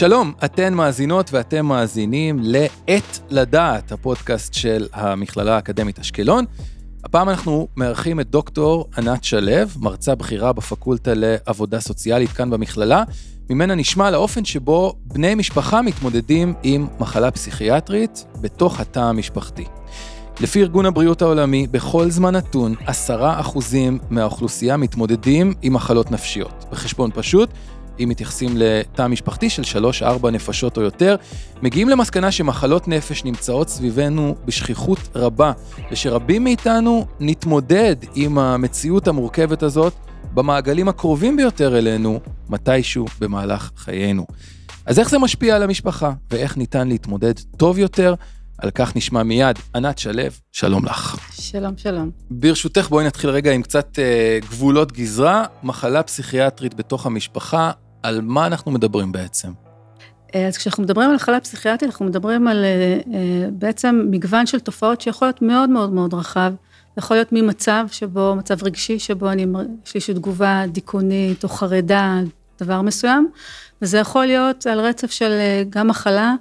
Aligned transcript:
שלום, 0.00 0.32
אתן 0.44 0.74
מאזינות 0.74 1.30
ואתם 1.32 1.66
מאזינים 1.66 2.38
ל"עת 2.42 3.20
לדעת", 3.30 3.92
הפודקאסט 3.92 4.54
של 4.54 4.86
המכללה 4.92 5.54
האקדמית 5.56 5.98
אשקלון. 5.98 6.44
הפעם 7.04 7.28
אנחנו 7.28 7.68
מארחים 7.76 8.20
את 8.20 8.30
דוקטור 8.30 8.88
ענת 8.98 9.24
שלו, 9.24 9.52
מרצה 9.80 10.14
בכירה 10.14 10.52
בפקולטה 10.52 11.10
לעבודה 11.14 11.80
סוציאלית 11.80 12.30
כאן 12.30 12.50
במכללה, 12.50 13.04
ממנה 13.50 13.74
נשמע 13.74 14.08
על 14.08 14.14
האופן 14.14 14.44
שבו 14.44 14.94
בני 15.04 15.34
משפחה 15.34 15.82
מתמודדים 15.82 16.54
עם 16.62 16.86
מחלה 17.00 17.30
פסיכיאטרית 17.30 18.24
בתוך 18.40 18.80
התא 18.80 19.00
המשפחתי. 19.00 19.64
לפי 20.40 20.60
ארגון 20.60 20.86
הבריאות 20.86 21.22
העולמי, 21.22 21.66
בכל 21.70 22.10
זמן 22.10 22.36
נתון, 22.36 22.74
עשרה 22.86 23.40
אחוזים 23.40 23.98
מהאוכלוסייה 24.10 24.76
מתמודדים 24.76 25.54
עם 25.62 25.72
מחלות 25.72 26.10
נפשיות. 26.10 26.64
בחשבון 26.70 27.10
פשוט, 27.14 27.50
אם 28.00 28.08
מתייחסים 28.08 28.52
לתא 28.56 29.06
משפחתי 29.06 29.50
של 29.50 29.62
3-4 30.02 30.30
נפשות 30.30 30.76
או 30.76 30.82
יותר, 30.82 31.16
מגיעים 31.62 31.88
למסקנה 31.88 32.32
שמחלות 32.32 32.88
נפש 32.88 33.24
נמצאות 33.24 33.68
סביבנו 33.68 34.34
בשכיחות 34.44 34.98
רבה, 35.14 35.52
ושרבים 35.90 36.44
מאיתנו 36.44 37.06
נתמודד 37.20 37.96
עם 38.14 38.38
המציאות 38.38 39.08
המורכבת 39.08 39.62
הזאת 39.62 39.92
במעגלים 40.34 40.88
הקרובים 40.88 41.36
ביותר 41.36 41.78
אלינו, 41.78 42.20
מתישהו 42.48 43.06
במהלך 43.20 43.70
חיינו. 43.76 44.26
אז 44.86 44.98
איך 44.98 45.10
זה 45.10 45.18
משפיע 45.18 45.56
על 45.56 45.62
המשפחה, 45.62 46.12
ואיך 46.30 46.56
ניתן 46.56 46.88
להתמודד 46.88 47.34
טוב 47.56 47.78
יותר? 47.78 48.14
על 48.58 48.70
כך 48.70 48.96
נשמע 48.96 49.22
מיד. 49.22 49.58
ענת 49.74 49.98
שלו, 49.98 50.22
שלום 50.52 50.84
לך. 50.84 51.16
שלום, 51.32 51.72
שלום. 51.76 52.10
ברשותך, 52.30 52.88
בואי 52.88 53.06
נתחיל 53.06 53.30
רגע 53.30 53.52
עם 53.52 53.62
קצת 53.62 53.98
אה, 53.98 54.38
גבולות 54.40 54.92
גזרה. 54.92 55.44
מחלה 55.62 56.02
פסיכיאטרית 56.02 56.74
בתוך 56.74 57.06
המשפחה, 57.06 57.70
על 58.02 58.20
מה 58.20 58.46
אנחנו 58.46 58.70
מדברים 58.70 59.12
בעצם? 59.12 59.52
אה, 60.34 60.46
אז 60.46 60.56
כשאנחנו 60.56 60.82
מדברים 60.82 61.10
על 61.10 61.14
מחלה 61.16 61.40
פסיכיאטרית, 61.40 61.90
אנחנו 61.90 62.04
מדברים 62.04 62.48
על 62.48 62.64
אה, 62.64 62.98
אה, 63.14 63.48
בעצם 63.52 64.06
מגוון 64.10 64.46
של 64.46 64.60
תופעות 64.60 65.00
שיכול 65.00 65.28
להיות 65.28 65.42
מאוד 65.42 65.70
מאוד 65.70 65.92
מאוד 65.92 66.14
רחב. 66.14 66.52
יכול 66.96 67.16
להיות 67.16 67.28
ממצב 67.32 67.86
שבו, 67.90 68.34
מצב 68.36 68.62
רגשי, 68.62 68.98
שבו 68.98 69.30
אני, 69.30 69.42
יש 69.42 69.48
לי 69.58 69.68
איזושהי 69.94 70.14
תגובה 70.14 70.62
דיכאונית 70.72 71.44
או 71.44 71.48
חרדה, 71.48 72.20
דבר 72.60 72.82
מסוים, 72.82 73.30
וזה 73.82 73.98
יכול 73.98 74.26
להיות 74.26 74.66
על 74.66 74.80
רצף 74.80 75.10
של 75.10 75.30
גם 75.70 75.88
מחלה, 75.88 76.34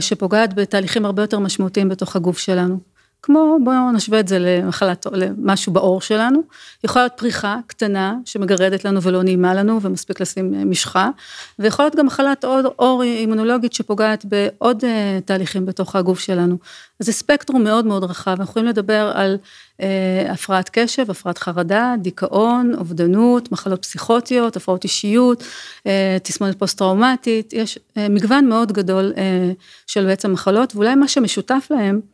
שפוגעת 0.00 0.54
בתהליכים 0.54 1.04
הרבה 1.04 1.22
יותר 1.22 1.38
משמעותיים 1.38 1.88
בתוך 1.88 2.16
הגוף 2.16 2.38
שלנו. 2.38 2.78
כמו, 3.22 3.58
בואו 3.64 3.92
נשווה 3.92 4.20
את 4.20 4.28
זה 4.28 4.38
למחלת, 4.38 5.06
למשהו 5.12 5.72
בעור 5.72 6.00
שלנו, 6.00 6.42
יכולה 6.84 7.04
להיות 7.04 7.12
פריחה 7.16 7.56
קטנה 7.66 8.14
שמגרדת 8.24 8.84
לנו 8.84 9.02
ולא 9.02 9.22
נעימה 9.22 9.54
לנו 9.54 9.82
ומספיק 9.82 10.20
לשים 10.20 10.70
משחה, 10.70 11.10
ויכול 11.58 11.84
להיות 11.84 11.96
גם 11.96 12.06
מחלת 12.06 12.44
עור 12.76 13.02
אימונולוגית 13.02 13.72
שפוגעת 13.72 14.24
בעוד 14.24 14.84
אה, 14.84 15.18
תהליכים 15.24 15.66
בתוך 15.66 15.96
הגוף 15.96 16.18
שלנו. 16.18 16.56
אז 17.00 17.06
זה 17.06 17.12
ספקטרום 17.12 17.64
מאוד 17.64 17.86
מאוד 17.86 18.04
רחב, 18.04 18.30
אנחנו 18.30 18.44
יכולים 18.44 18.68
לדבר 18.68 19.12
על 19.14 19.38
אה, 19.80 20.32
הפרעת 20.32 20.70
קשב, 20.72 21.10
הפרעת 21.10 21.38
חרדה, 21.38 21.94
דיכאון, 21.98 22.74
אובדנות, 22.78 23.52
מחלות 23.52 23.82
פסיכוטיות, 23.82 24.56
הפרעות 24.56 24.84
אישיות, 24.84 25.44
אה, 25.86 26.16
תסמונת 26.22 26.58
פוסט-טראומטית, 26.58 27.52
יש 27.52 27.78
אה, 27.96 28.08
מגוון 28.08 28.48
מאוד 28.48 28.72
גדול 28.72 29.12
אה, 29.16 29.52
של 29.86 30.06
בעצם 30.06 30.32
מחלות, 30.32 30.74
ואולי 30.74 30.94
מה 30.94 31.08
שמשותף 31.08 31.66
להם, 31.70 32.00
אה, 32.04 32.09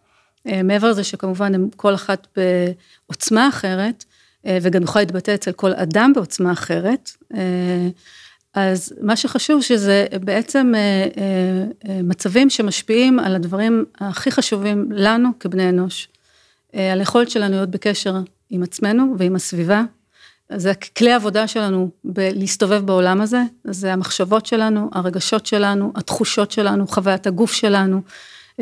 מעבר 0.65 0.91
לזה 0.91 1.05
שכמובן 1.05 1.55
הם 1.55 1.69
כל 1.77 1.95
אחת 1.95 2.27
בעוצמה 2.37 3.49
אחרת, 3.49 4.05
אה, 4.47 4.59
וגם 4.63 4.83
יכולה 4.83 5.05
להתבטא 5.05 5.35
אצל 5.35 5.53
כל 5.53 5.73
אדם 5.73 6.13
בעוצמה 6.15 6.53
אחרת, 6.53 7.11
אה, 7.35 7.89
אז 8.55 8.95
מה 9.01 9.17
שחשוב 9.17 9.63
שזה 9.63 10.07
בעצם 10.25 10.73
מצבים 12.05 12.51
שמשפיעים 12.51 13.19
על 13.19 13.35
הדברים 13.35 13.85
הכי 14.01 14.31
חשובים 14.31 14.89
לנו 14.91 15.29
כבני 15.41 15.69
אנוש, 15.69 16.09
על 16.73 16.99
היכולת 16.99 17.31
שלנו 17.31 17.55
להיות 17.55 17.71
בקשר 17.71 18.15
עם 18.51 18.63
עצמנו 18.63 19.15
ועם 19.19 19.37
הסביבה. 19.37 19.83
זה 20.53 20.73
כלי 20.97 21.13
העבודה 21.13 21.49
שלנו 21.49 21.91
בלהסתובב 22.05 22.87
בעולם 22.87 23.21
הזה, 23.21 23.43
זה 23.65 23.93
המחשבות 23.93 24.47
שלנו, 24.47 24.91
הרגשות 24.93 25.47
שלנו, 25.47 25.93
התחושות 25.97 26.51
שלנו, 26.51 26.87
חוויית 26.87 27.27
הגוף 27.27 27.53
שלנו, 27.53 28.03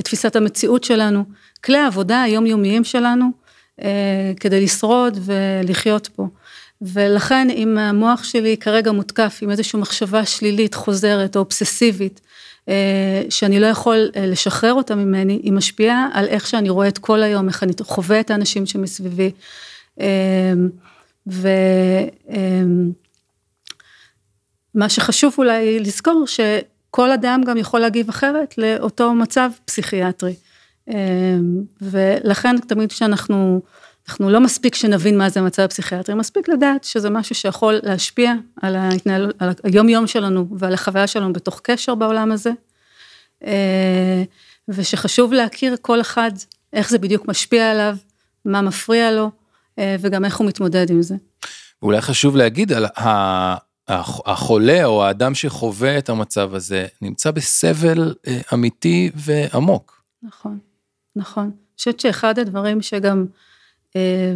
תפיסת 0.02 0.36
המציאות 0.36 0.84
שלנו, 0.84 1.24
כלי 1.64 1.78
העבודה 1.78 2.22
היומיומיים 2.22 2.84
שלנו, 2.84 3.30
אה, 3.82 4.32
כדי 4.40 4.64
לשרוד 4.64 5.18
ולחיות 5.24 6.06
פה. 6.06 6.26
ולכן 6.82 7.48
אם 7.50 7.78
המוח 7.78 8.24
שלי 8.24 8.56
כרגע 8.56 8.92
מותקף 8.92 9.38
עם 9.42 9.50
איזושהי 9.50 9.78
מחשבה 9.78 10.24
שלילית, 10.24 10.74
חוזרת 10.74 11.36
או 11.36 11.40
אובססיבית, 11.40 12.20
אה, 12.68 13.22
שאני 13.30 13.60
לא 13.60 13.66
יכול 13.66 14.10
אה, 14.16 14.26
לשחרר 14.26 14.74
אותה 14.74 14.94
ממני, 14.94 15.40
היא 15.42 15.52
משפיעה 15.52 16.08
על 16.12 16.26
איך 16.26 16.46
שאני 16.46 16.70
רואה 16.70 16.88
את 16.88 16.98
כל 16.98 17.22
היום, 17.22 17.48
איך 17.48 17.62
אני 17.62 17.72
חווה 17.80 18.20
את 18.20 18.30
האנשים 18.30 18.66
שמסביבי. 18.66 19.30
ומה 21.26 21.48
שחשוב 24.88 25.34
אולי 25.38 25.80
לזכור, 25.80 26.24
כל 26.96 27.12
אדם 27.12 27.42
גם 27.46 27.56
יכול 27.56 27.80
להגיב 27.80 28.08
אחרת 28.08 28.58
לאותו 28.58 29.14
מצב 29.14 29.50
פסיכיאטרי. 29.64 30.34
אמ, 30.88 30.94
ולכן 31.80 32.58
תמיד 32.58 32.92
כשאנחנו, 32.92 33.62
אנחנו 34.08 34.30
לא 34.30 34.40
מספיק 34.40 34.74
שנבין 34.74 35.18
מה 35.18 35.28
זה 35.28 35.40
מצב 35.40 35.66
פסיכיאטרי, 35.66 36.14
מספיק 36.14 36.48
לדעת 36.48 36.84
שזה 36.84 37.10
משהו 37.10 37.34
שיכול 37.34 37.80
להשפיע 37.82 38.32
על, 38.62 38.76
ההתנהל, 38.76 39.32
על 39.38 39.50
היום 39.64 39.88
יום 39.88 40.06
שלנו 40.06 40.46
ועל 40.58 40.74
החוויה 40.74 41.06
שלנו 41.06 41.32
בתוך 41.32 41.60
קשר 41.62 41.94
בעולם 41.94 42.32
הזה. 42.32 42.50
אה, 43.44 44.22
ושחשוב 44.68 45.32
להכיר 45.32 45.76
כל 45.80 46.00
אחד, 46.00 46.30
איך 46.72 46.90
זה 46.90 46.98
בדיוק 46.98 47.28
משפיע 47.28 47.70
עליו, 47.70 47.96
מה 48.44 48.62
מפריע 48.62 49.12
לו, 49.12 49.30
אה, 49.78 49.96
וגם 50.00 50.24
איך 50.24 50.36
הוא 50.36 50.46
מתמודד 50.46 50.90
עם 50.90 51.02
זה. 51.02 51.14
אולי 51.82 52.00
חשוב 52.00 52.36
להגיד 52.36 52.72
על 52.72 52.86
החולה 53.88 54.84
או 54.84 55.04
האדם 55.04 55.34
שחווה 55.34 55.98
את 55.98 56.08
המצב 56.08 56.54
הזה 56.54 56.86
נמצא 57.02 57.30
בסבל 57.30 58.14
אה, 58.26 58.40
אמיתי 58.54 59.10
ועמוק. 59.14 60.02
נכון, 60.22 60.58
נכון. 61.16 61.44
אני 61.44 61.76
חושבת 61.78 62.00
שאחד 62.00 62.38
הדברים 62.38 62.82
שגם, 62.82 63.26
אה, 63.96 64.34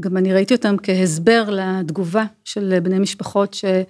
גם 0.00 0.16
אני 0.16 0.32
ראיתי 0.32 0.54
אותם 0.54 0.76
כהסבר 0.82 1.50
לתגובה 1.50 2.24
של 2.44 2.78
בני 2.82 2.98
משפחות 2.98 3.54
שהיא 3.54 3.84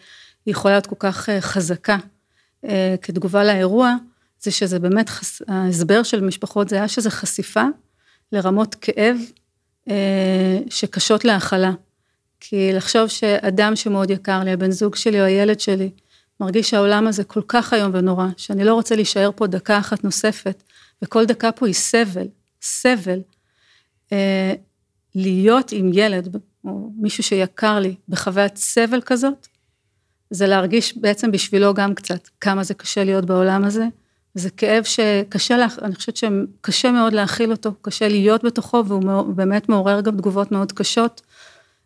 יכולה 0.47 0.75
להיות 0.75 0.87
כל 0.87 0.97
כך 0.99 1.29
אה, 1.29 1.41
חזקה 1.41 1.97
כתגובה 3.03 3.45
לאירוע, 3.45 3.95
זה 4.41 4.51
שזה 4.51 4.79
באמת, 4.79 5.11
ההסבר 5.49 6.03
של 6.03 6.21
משפחות 6.21 6.69
זה 6.69 6.77
היה 6.77 6.89
שזה 6.89 7.11
חשיפה 7.11 7.65
לרמות 8.33 8.75
כאב 8.75 9.17
שקשות 10.71 11.25
להכלה. 11.25 11.73
כי 12.41 12.73
לחשוב 12.73 13.09
שאדם 13.09 13.77
שמאוד 13.77 14.11
יקר 14.11 14.45
לי, 14.45 14.53
הבן 14.53 14.71
זוג 14.71 14.97
שלי 14.97 15.21
או 15.21 15.27
הילד 15.27 15.61
שלי, 15.61 15.91
מרגיש 16.41 16.71
שהעולם 16.71 17.07
הזה 17.07 17.25
כל 17.25 17.43
כך 17.49 17.75
איום 17.75 17.91
ונורא, 17.95 18.27
שאני 18.37 18.65
לא 18.65 18.75
רוצה 18.75 18.97
להישאר 18.97 19.31
פה 19.37 19.47
דקה 19.47 19.79
אחת 19.79 20.05
נוספת, 20.05 20.63
וכל 21.03 21.25
דקה 21.25 21.53
פה 21.53 21.67
היא 21.67 21.75
סבל, 21.75 22.27
סבל. 22.63 23.21
אה, 24.13 24.55
להיות 25.15 25.73
עם 25.73 25.91
ילד, 25.95 26.37
או 26.65 26.91
מישהו 26.97 27.23
שיקר 27.23 27.79
לי, 27.79 27.95
בחוויית 28.09 28.57
סבל 28.57 29.01
כזאת, 29.01 29.47
זה 30.31 30.47
להרגיש 30.47 30.97
בעצם 30.97 31.31
בשבילו 31.31 31.75
גם 31.75 31.95
קצת, 31.95 32.29
כמה 32.41 32.63
זה 32.65 32.75
קשה 32.75 33.05
להיות 33.05 33.25
בעולם 33.25 33.65
הזה. 33.65 33.85
זה 34.35 34.51
כאב 34.51 34.85
שקשה, 34.85 35.57
לה, 35.57 35.67
אני 35.83 35.95
חושבת 35.95 36.17
שקשה 36.17 36.91
מאוד 36.91 37.13
להכיל 37.13 37.51
אותו, 37.51 37.73
קשה 37.83 38.09
להיות 38.09 38.45
בתוכו, 38.45 38.83
והוא 38.87 39.35
באמת 39.35 39.69
מעורר 39.69 40.01
גם 40.01 40.17
תגובות 40.17 40.53
מאוד 40.53 40.73
קשות. 40.73 41.21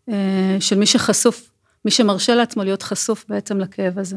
אה, 0.09 0.56
של 0.61 0.79
מי 0.79 0.87
שחשוף, 0.87 1.51
מי 1.85 1.91
שמרשה 1.91 2.35
לעצמו 2.35 2.65
להיות 2.65 2.83
חשוף 2.83 3.25
בעצם 3.29 3.59
לכאב 3.61 3.99
הזה. 3.99 4.17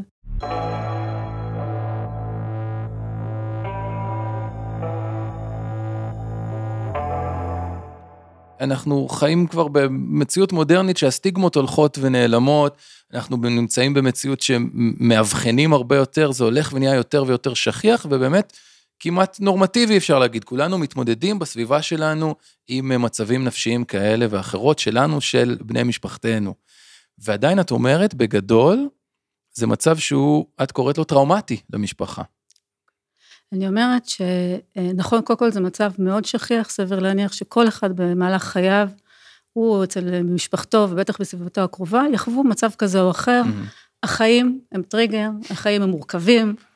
אנחנו 8.62 9.08
חיים 9.08 9.48
כבר 9.48 9.68
במציאות 9.68 10.52
מודרנית 10.54 10.98
שהסטיגמות 10.98 11.56
הולכות 11.56 11.98
ונעלמות, 12.02 12.78
אנחנו 13.14 13.38
נמצאים 13.38 13.94
במציאות 13.94 14.42
שמאבחנים 14.42 15.74
הרבה 15.74 15.96
יותר, 15.96 16.32
זה 16.32 16.44
הולך 16.44 16.74
ונהיה 16.74 16.96
יותר 16.96 17.24
ויותר 17.28 17.54
שכיח, 17.54 18.06
ובאמת 18.10 18.54
כמעט 19.00 19.40
נורמטיבי 19.40 19.98
אפשר 19.98 20.20
להגיד, 20.20 20.44
כולנו 20.44 20.78
מתמודדים 20.78 21.40
בסביבה 21.40 21.82
שלנו 21.82 22.36
עם 22.68 23.02
מצבים 23.02 23.44
נפשיים 23.44 23.86
כאלה 23.86 24.26
ואחרות 24.30 24.80
שלנו, 24.80 25.22
של 25.22 25.58
בני 25.62 25.84
משפחתנו. 25.84 26.54
ועדיין 27.18 27.60
את 27.60 27.72
אומרת, 27.72 28.14
בגדול, 28.14 28.90
זה 29.54 29.68
מצב 29.68 29.98
שהוא, 29.98 30.46
את 30.64 30.72
קוראת 30.72 30.98
לו 30.98 31.04
טראומטי 31.04 31.62
למשפחה. 31.74 32.22
אני 33.54 33.68
אומרת 33.68 34.04
שנכון, 34.06 35.22
קודם 35.22 35.40
כל 35.40 35.52
זה 35.52 35.62
מצב 35.62 35.92
מאוד 36.00 36.26
שכיח, 36.26 36.70
סביר 36.70 37.00
להניח 37.00 37.34
שכל 37.34 37.68
אחד 37.68 37.96
במהלך 37.96 38.44
חייו, 38.44 38.90
הוא 39.54 39.84
אצל 39.84 40.22
משפחתו 40.24 40.88
ובטח 40.90 41.22
בסביבתו 41.22 41.62
הקרובה, 41.62 42.04
יחוו 42.14 42.44
מצב 42.44 42.70
כזה 42.78 43.02
או 43.02 43.12
אחר. 43.12 43.42
Mm-hmm. 43.46 43.88
החיים 44.04 44.60
הם 44.72 44.82
טריגר, 44.84 45.30
החיים 45.50 45.82
הם 45.82 45.90
מורכבים, 45.90 46.56
אה, 46.60 46.67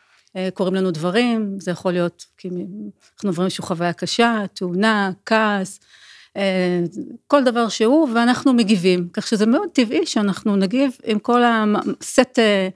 קורים 0.53 0.75
לנו 0.75 0.91
דברים, 0.91 1.59
זה 1.59 1.71
יכול 1.71 1.91
להיות, 1.91 2.25
כי 2.37 2.47
אנחנו 2.47 3.29
עוברים 3.29 3.45
איזושהי 3.45 3.63
חוויה 3.63 3.93
קשה, 3.93 4.43
תאונה, 4.53 5.11
כעס, 5.25 5.79
אה, 6.37 6.81
כל 7.27 7.43
דבר 7.43 7.69
שהוא, 7.69 8.09
ואנחנו 8.15 8.53
מגיבים. 8.53 9.09
כך 9.13 9.27
שזה 9.27 9.45
מאוד 9.45 9.69
טבעי 9.73 10.05
שאנחנו 10.05 10.55
נגיב 10.55 10.97
עם 11.03 11.19
כל 11.19 11.41
הסט 11.43 12.39
אה, 12.39 12.69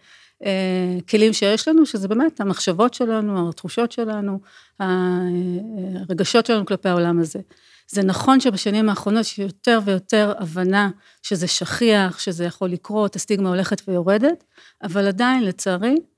כלים 1.10 1.34
שיש 1.34 1.68
לנו, 1.68 1.86
שזה 1.86 2.08
באמת 2.08 2.42
המחשבות 2.42 2.94
שלנו, 2.94 3.50
התחושות 3.50 3.92
שלנו, 3.92 4.40
הרגשות 4.80 6.46
שלנו 6.46 6.66
כלפי 6.66 6.90
העולם 6.90 7.20
הזה. 7.20 7.40
זה 7.88 8.04
נכון 8.04 8.40
שבשנים 8.40 8.90
האחרונות 8.90 9.22
יש 9.22 9.40
יותר 9.40 9.80
ויותר 9.86 10.34
הבנה 10.40 10.90
שזה 11.24 11.48
שכיח, 11.48 12.20
שזה 12.20 12.46
יכול 12.46 12.70
לקרות, 12.70 13.16
הסטיגמה 13.16 13.50
הולכת 13.50 13.82
ויורדת, 13.88 14.44
אבל 14.84 15.08
עדיין, 15.08 15.44
לצערי, 15.44 15.90
אה, 15.90 16.15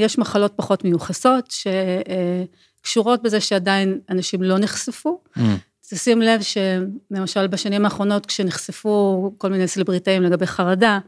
יש 0.00 0.18
מחלות 0.18 0.52
פחות 0.56 0.84
מיוחסות, 0.84 1.54
שקשורות 2.80 3.22
בזה 3.22 3.40
שעדיין 3.40 4.00
אנשים 4.10 4.42
לא 4.42 4.58
נחשפו. 4.58 5.20
Mm. 5.36 5.40
תשים 5.90 6.22
לב 6.22 6.40
שלמשל 6.42 7.46
בשנים 7.46 7.84
האחרונות 7.84 8.26
כשנחשפו 8.26 9.34
כל 9.38 9.48
מיני 9.48 9.68
סלבריטאים 9.68 10.22
לגבי 10.22 10.46
חרדה, 10.46 10.98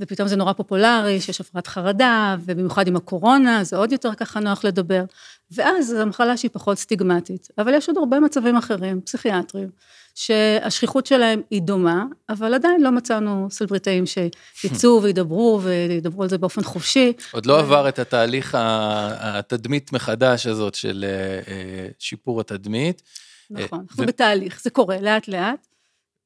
ופתאום 0.00 0.28
זה 0.28 0.36
נורא 0.36 0.52
פופולרי, 0.52 1.20
שיש 1.20 1.40
הפרעת 1.40 1.66
חרדה, 1.66 2.36
ובמיוחד 2.44 2.86
עם 2.88 2.96
הקורונה, 2.96 3.64
זה 3.64 3.76
עוד 3.76 3.92
יותר 3.92 4.14
ככה 4.14 4.40
נוח 4.40 4.64
לדבר, 4.64 5.04
ואז 5.50 5.86
זו 5.86 6.06
מחלה 6.06 6.36
שהיא 6.36 6.50
פחות 6.52 6.78
סטיגמטית. 6.78 7.48
אבל 7.58 7.74
יש 7.74 7.88
עוד 7.88 7.98
הרבה 7.98 8.20
מצבים 8.20 8.56
אחרים, 8.56 9.00
פסיכיאטריים, 9.00 9.68
שהשכיחות 10.14 11.06
שלהם 11.06 11.40
היא 11.50 11.62
דומה, 11.62 12.04
אבל 12.28 12.54
עדיין 12.54 12.80
לא 12.80 12.90
מצאנו 12.90 13.48
סלבריטאים 13.50 14.04
שיצאו 14.06 15.00
וידברו, 15.02 15.60
וידברו 15.62 16.22
על 16.22 16.28
זה 16.28 16.38
באופן 16.38 16.62
חופשי. 16.62 17.12
עוד 17.32 17.46
לא 17.46 17.60
עבר 17.60 17.88
את 17.88 17.98
התהליך 17.98 18.56
התדמית 18.58 19.92
מחדש 19.92 20.46
הזאת 20.46 20.74
של 20.74 21.04
אה, 21.08 21.52
אה, 21.52 21.88
שיפור 21.98 22.40
התדמית. 22.40 23.02
נכון, 23.50 23.78
אה, 23.78 23.84
אנחנו 23.90 24.06
בתהליך, 24.06 24.60
זה 24.62 24.70
קורה 24.70 25.00
לאט 25.00 25.28
לאט. 25.28 25.66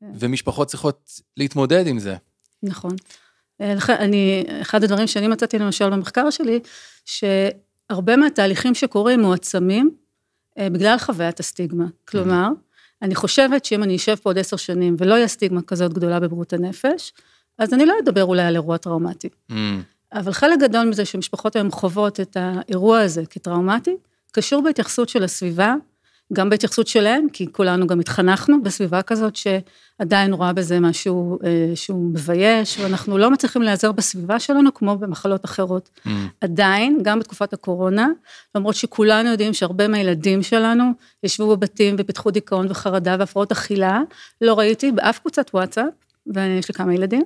ומשפחות 0.02 0.68
צריכות 0.68 1.10
להתמודד 1.36 1.86
עם 1.86 1.98
זה. 1.98 2.16
נכון. 2.62 2.96
אה, 3.60 3.74
אני, 3.88 4.44
אחד 4.60 4.84
הדברים 4.84 5.06
שאני 5.06 5.28
מצאתי 5.28 5.58
למשל 5.58 5.90
במחקר 5.90 6.30
שלי, 6.30 6.60
שהרבה 7.04 8.16
מהתהליכים 8.16 8.74
שקורים 8.74 9.20
מועצמים 9.20 9.90
אה, 10.58 10.70
בגלל 10.70 10.98
חוויית 10.98 11.40
הסטיגמה. 11.40 11.84
כלומר, 12.04 12.48
אני 13.02 13.14
חושבת 13.14 13.64
שאם 13.64 13.82
אני 13.82 13.96
אשב 13.96 14.14
פה 14.14 14.30
עוד 14.30 14.38
עשר 14.38 14.56
שנים 14.56 14.96
ולא 14.98 15.14
יהיה 15.14 15.28
סטיגמה 15.28 15.62
כזאת 15.62 15.92
גדולה 15.92 16.20
בבריאות 16.20 16.52
הנפש, 16.52 17.12
אז 17.58 17.74
אני 17.74 17.86
לא 17.86 17.94
אדבר 18.04 18.24
אולי 18.24 18.42
על 18.42 18.54
אירוע 18.54 18.76
טראומטי. 18.76 19.28
Mm. 19.50 19.54
אבל 20.12 20.32
חלק 20.32 20.60
גדול 20.60 20.84
מזה 20.84 21.04
שמשפחות 21.04 21.56
היום 21.56 21.70
חוות 21.70 22.20
את 22.20 22.36
האירוע 22.40 23.00
הזה 23.00 23.26
כטראומטי, 23.26 23.96
קשור 24.32 24.62
בהתייחסות 24.62 25.08
של 25.08 25.24
הסביבה, 25.24 25.74
גם 26.32 26.50
בהתייחסות 26.50 26.86
שלהם, 26.86 27.26
כי 27.32 27.52
כולנו 27.52 27.86
גם 27.86 28.00
התחנכנו 28.00 28.62
בסביבה 28.62 29.02
כזאת 29.02 29.36
שעדיין 29.36 30.32
רואה 30.32 30.52
בזה 30.52 30.80
משהו 30.80 31.38
אה, 31.44 31.72
שהוא 31.74 32.10
מבייש, 32.10 32.78
ואנחנו 32.78 33.18
לא 33.18 33.30
מצליחים 33.30 33.62
להיעזר 33.62 33.92
בסביבה 33.92 34.40
שלנו 34.40 34.74
כמו 34.74 34.98
במחלות 34.98 35.44
אחרות. 35.44 35.90
Mm. 35.96 36.10
עדיין, 36.40 36.98
גם 37.02 37.18
בתקופת 37.18 37.52
הקורונה, 37.52 38.08
למרות 38.54 38.74
שכולנו 38.74 39.30
יודעים 39.30 39.54
שהרבה 39.54 39.88
מהילדים 39.88 40.42
שלנו 40.42 40.84
ישבו 41.22 41.56
בבתים 41.56 41.96
ופיתחו 41.98 42.30
דיכאון 42.30 42.66
וחרדה 42.70 43.16
והפרעות 43.18 43.52
אכילה, 43.52 44.00
לא 44.40 44.58
ראיתי 44.58 44.92
באף 44.92 45.18
קבוצת 45.18 45.50
וואטסאפ, 45.54 45.92
ויש 46.26 46.68
לי 46.68 46.74
כמה 46.74 46.94
ילדים, 46.94 47.22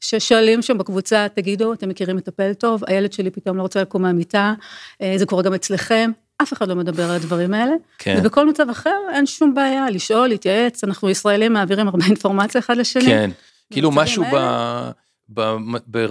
ששואלים 0.00 0.62
שם 0.62 0.78
בקבוצה, 0.78 1.26
תגידו, 1.34 1.72
אתם 1.72 1.88
מכירים 1.88 2.16
מטפל 2.16 2.54
טוב? 2.54 2.82
הילד 2.86 3.12
שלי 3.12 3.30
פתאום 3.30 3.56
לא 3.56 3.62
רוצה 3.62 3.82
לקום 3.82 4.02
מהמיטה, 4.02 4.54
אה, 5.02 5.14
זה 5.16 5.26
קורה 5.26 5.42
גם 5.42 5.54
אצלכם. 5.54 6.10
אף 6.42 6.52
אחד 6.52 6.68
לא 6.68 6.74
מדבר 6.74 7.04
על 7.04 7.16
הדברים 7.16 7.54
האלה. 7.54 7.72
כן. 7.98 8.16
ובכל 8.20 8.48
מצב 8.48 8.70
אחר 8.70 8.96
אין 9.14 9.26
שום 9.26 9.54
בעיה 9.54 9.90
לשאול, 9.90 10.28
להתייעץ, 10.28 10.84
אנחנו 10.84 11.10
ישראלים 11.10 11.52
מעבירים 11.52 11.88
הרבה 11.88 12.04
אינפורמציה 12.06 12.58
אחד 12.58 12.76
לשני. 12.76 13.04
כן, 13.04 13.30
כאילו 13.70 13.90
משהו 13.90 14.24
ב... 14.32 14.36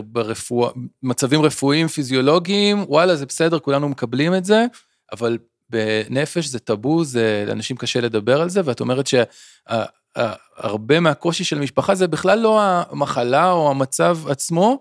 ברפואה, 0.05 0.71
מצבים 1.03 1.41
רפואיים, 1.41 1.87
פיזיולוגיים, 1.87 2.85
וואלה, 2.87 3.15
זה 3.15 3.25
בסדר, 3.25 3.59
כולנו 3.59 3.89
מקבלים 3.89 4.35
את 4.35 4.45
זה, 4.45 4.65
אבל 5.11 5.37
בנפש 5.69 6.45
זה 6.45 6.59
טאבו, 6.59 7.03
זה, 7.03 7.43
לאנשים 7.47 7.77
קשה 7.77 8.01
לדבר 8.01 8.41
על 8.41 8.49
זה, 8.49 8.61
ואת 8.65 8.79
אומרת 8.79 9.05
שהרבה 9.07 10.99
מהקושי 10.99 11.43
של 11.43 11.57
המשפחה 11.57 11.95
זה 11.95 12.07
בכלל 12.07 12.39
לא 12.39 12.61
המחלה 12.61 13.51
או 13.51 13.71
המצב 13.71 14.17
עצמו, 14.29 14.79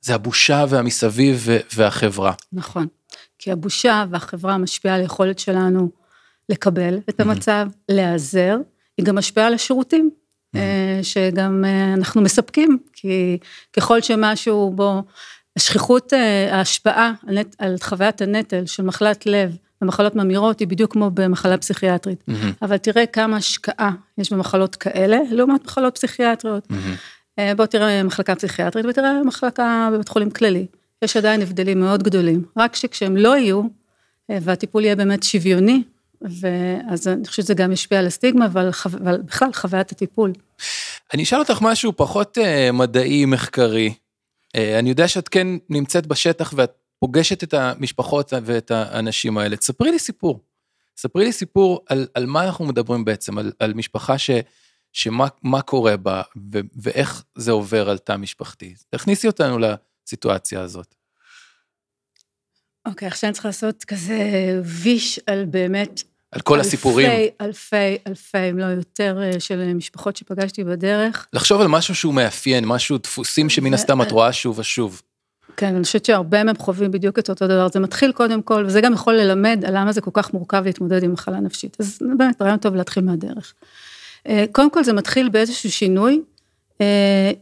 זה 0.00 0.14
הבושה 0.14 0.64
והמסביב 0.68 1.48
והחברה. 1.74 2.32
נכון. 2.52 2.86
כי 3.42 3.52
הבושה 3.52 4.04
והחברה 4.10 4.58
משפיעה 4.58 4.94
על 4.94 5.00
היכולת 5.00 5.38
שלנו 5.38 5.90
לקבל 6.48 6.98
את. 7.08 7.20
המצב, 7.20 7.66
להיעזר, 7.88 8.56
היא 8.98 9.06
גם 9.06 9.14
משפיעה 9.14 9.46
על 9.46 9.54
השירותים, 9.54 10.10
mm-hmm. 10.10 10.58
שגם 11.02 11.64
אה, 11.64 11.94
אנחנו 11.94 12.20
מספקים, 12.20 12.78
כי 12.92 13.38
ככל 13.72 14.00
שמשהו 14.00 14.72
בו, 14.74 15.02
השכיחות, 15.56 16.12
אה, 16.12 16.56
ההשפעה 16.56 17.12
על 17.58 17.74
חוויית 17.82 18.20
הנטל 18.20 18.66
של 18.66 18.82
מחלת 18.82 19.26
לב 19.26 19.56
ומחלות 19.82 20.16
ממאירות 20.16 20.60
היא 20.60 20.68
בדיוק 20.68 20.92
כמו 20.92 21.10
במחלה 21.14 21.58
פסיכיאטרית. 21.58 22.24
Mm-hmm. 22.28 22.32
אבל 22.62 22.76
תראה 22.76 23.06
כמה 23.06 23.36
השקעה 23.36 23.90
יש 24.18 24.32
במחלות 24.32 24.76
כאלה, 24.76 25.18
לעומת 25.30 25.64
מחלות 25.64 25.94
פסיכיאטריות. 25.94 26.68
Mm-hmm. 26.70 27.40
בוא 27.56 27.66
תראה 27.66 28.02
מחלקה 28.02 28.34
פסיכיאטרית 28.34 28.86
ותראה 28.86 29.22
מחלקה 29.22 29.88
בבית 29.92 30.08
חולים 30.08 30.30
כללי. 30.30 30.66
יש 31.02 31.16
עדיין 31.16 31.42
הבדלים 31.42 31.80
מאוד 31.80 32.02
גדולים. 32.02 32.44
רק 32.56 32.76
שכשהם 32.76 33.16
לא 33.16 33.36
יהיו, 33.36 33.62
אה, 34.30 34.38
והטיפול 34.42 34.84
יהיה 34.84 34.96
באמת 34.96 35.22
שוויוני, 35.22 35.82
ואז 36.20 37.08
אני 37.08 37.26
חושבת 37.26 37.44
שזה 37.44 37.54
גם 37.54 37.72
ישפיע 37.72 37.98
על 37.98 38.06
הסטיגמה, 38.06 38.46
אבל, 38.46 38.70
אבל 38.86 39.20
בכלל 39.22 39.52
חוויית 39.52 39.92
הטיפול. 39.92 40.32
אני 41.14 41.22
אשאל 41.22 41.38
אותך 41.38 41.58
משהו 41.62 41.92
פחות 41.96 42.38
uh, 42.38 42.72
מדעי, 42.72 43.24
מחקרי. 43.24 43.94
Uh, 44.56 44.60
אני 44.78 44.88
יודע 44.88 45.08
שאת 45.08 45.28
כן 45.28 45.46
נמצאת 45.70 46.06
בשטח 46.06 46.52
ואת 46.56 46.72
פוגשת 47.00 47.42
את 47.42 47.54
המשפחות 47.54 48.32
ואת 48.44 48.70
האנשים 48.70 49.38
האלה. 49.38 49.56
תספרי 49.56 49.90
לי 49.90 49.98
סיפור. 49.98 50.40
ספרי 50.96 51.24
לי 51.24 51.32
סיפור 51.32 51.84
על, 51.88 52.06
על 52.14 52.26
מה 52.26 52.44
אנחנו 52.44 52.64
מדברים 52.64 53.04
בעצם, 53.04 53.38
על, 53.38 53.52
על 53.58 53.74
משפחה 53.74 54.18
ש, 54.18 54.30
שמה 54.92 55.62
קורה 55.64 55.96
בה 55.96 56.22
ו, 56.52 56.60
ואיך 56.82 57.24
זה 57.34 57.52
עובר 57.52 57.90
על 57.90 57.98
תא 57.98 58.16
משפחתי. 58.16 58.74
תכניסי 58.90 59.26
אותנו 59.26 59.58
הסיטואציה 60.06 60.60
הזאת. 60.60 60.94
אוקיי, 62.86 63.08
עכשיו 63.08 63.28
אני 63.28 63.34
צריכה 63.34 63.48
לעשות 63.48 63.84
כזה 63.84 64.18
ויש 64.64 65.20
על 65.26 65.44
באמת... 65.44 66.02
על 66.32 66.40
כל 66.40 66.54
אלפי, 66.54 66.68
הסיפורים. 66.68 67.10
אלפי, 67.10 67.30
אלפי, 67.40 67.98
אלפי, 68.06 68.50
אם 68.50 68.58
לא 68.58 68.64
יותר, 68.64 69.18
אה, 69.22 69.40
של 69.40 69.74
משפחות 69.74 70.16
שפגשתי 70.16 70.64
בדרך. 70.64 71.26
לחשוב 71.32 71.60
על 71.60 71.68
משהו 71.68 71.94
שהוא 71.94 72.14
מאפיין, 72.14 72.64
משהו, 72.66 72.98
דפוסים 72.98 73.50
שמן 73.50 73.74
הסתם 73.74 74.02
את 74.02 74.12
רואה 74.12 74.32
שוב 74.32 74.58
ושוב. 74.58 75.02
כן, 75.56 75.74
אני 75.74 75.84
חושבת 75.84 76.04
שהרבה 76.04 76.44
מהם 76.44 76.56
חווים 76.56 76.90
בדיוק 76.90 77.18
את 77.18 77.30
אותו 77.30 77.46
דבר. 77.46 77.68
זה 77.72 77.80
מתחיל 77.80 78.12
קודם 78.12 78.42
כל, 78.42 78.64
וזה 78.66 78.80
גם 78.80 78.92
יכול 78.92 79.14
ללמד 79.14 79.64
על 79.66 79.78
למה 79.78 79.92
זה 79.92 80.00
כל 80.00 80.10
כך 80.14 80.34
מורכב 80.34 80.62
להתמודד 80.64 81.02
עם 81.02 81.12
מחלה 81.12 81.40
נפשית. 81.40 81.76
אז 81.80 81.98
באמת, 82.18 82.42
רעיון 82.42 82.58
טוב 82.58 82.74
להתחיל 82.74 83.04
מהדרך. 83.04 83.54
אה, 84.28 84.44
קודם 84.52 84.70
כל, 84.70 84.84
זה 84.84 84.92
מתחיל 84.92 85.28
באיזשהו 85.28 85.70
שינוי 85.70 86.14
אה, 86.14 86.20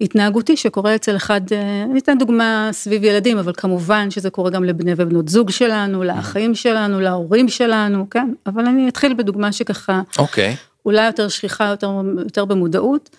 התנהגותי 0.00 0.56
שקורה 0.56 0.94
אצל 0.94 1.16
אחד, 1.16 1.40
אה, 1.52 1.82
אני 1.90 1.98
אתן 1.98 2.18
דוגמה 2.18 2.68
סביב 2.72 3.04
ילדים, 3.04 3.38
אבל 3.38 3.52
כמובן 3.56 4.10
שזה 4.10 4.30
קורה 4.30 4.50
גם 4.50 4.64
לבני 4.64 4.92
ובנות 4.96 5.28
זוג 5.28 5.50
שלנו, 5.50 6.04
לאחים 6.04 6.54
שלנו, 6.54 7.00
להורים 7.00 7.48
שלנו, 7.48 8.10
כן, 8.10 8.32
אבל 8.46 8.66
אני 8.66 8.88
אתחיל 8.88 9.14
בדוגמה 9.14 9.52
שככה, 9.52 10.00
אוקיי. 10.18 10.52
Okay. 10.52 10.56
אולי 10.86 11.06
יותר 11.06 11.28
שכיחה, 11.28 11.64
יותר, 11.64 11.90
יותר 12.18 12.44
במודעות. 12.44 13.10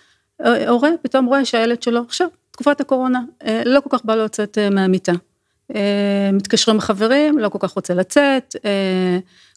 אה, 0.46 0.70
הורה 0.70 0.90
פתאום 1.02 1.26
רואה 1.26 1.46
שהילד 1.46 1.84
שלו 1.84 2.02
עכשיו, 2.08 2.28
תקופת 2.52 2.82
הקורונה, 2.82 3.22
לא 3.66 3.80
כל 3.80 3.98
כך 3.98 4.06
בא 4.06 4.16
לו 4.16 4.24
לצאת 4.24 4.58
מהמיטה. 4.72 5.14
מתקשרים 6.34 6.78
לחברים, 6.78 7.38
לא 7.38 7.50
כל 7.50 7.58
כך 7.62 7.72
רוצה 7.72 7.94
לצאת, 7.94 8.56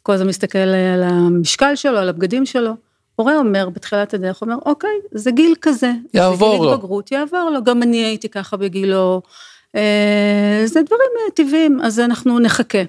כל 0.03 0.13
הזמן 0.13 0.29
מסתכל 0.29 0.59
על 0.59 1.03
המשקל 1.03 1.75
שלו, 1.75 1.99
על 1.99 2.09
הבגדים 2.09 2.47
שלו. 2.47 2.75
הורה 3.17 3.37
אומר 3.37 3.69
בתחילת 3.69 4.15
הדרך, 4.15 4.43
אומר, 4.43 4.57
אוקיי, 4.67 4.91
זה 5.13 5.31
גיל 5.31 5.55
כזה. 5.61 5.93
יעבור 6.15 6.49
לו. 6.49 6.55
זה 6.55 6.65
גיל 6.65 6.75
התבגרות, 6.75 7.13
יעבור 7.13 7.51
לו, 7.51 7.65
גם 7.65 7.83
אני 7.83 7.97
הייתי 7.97 8.29
ככה 8.29 8.57
בגילו. 8.57 9.23
אה, 9.77 10.63
זה 10.65 10.83
דברים 10.83 11.11
אה, 11.17 11.31
טבעיים, 11.35 11.81
אז 11.81 12.01
אנחנו 12.01 12.39
נחכה. 12.39 12.83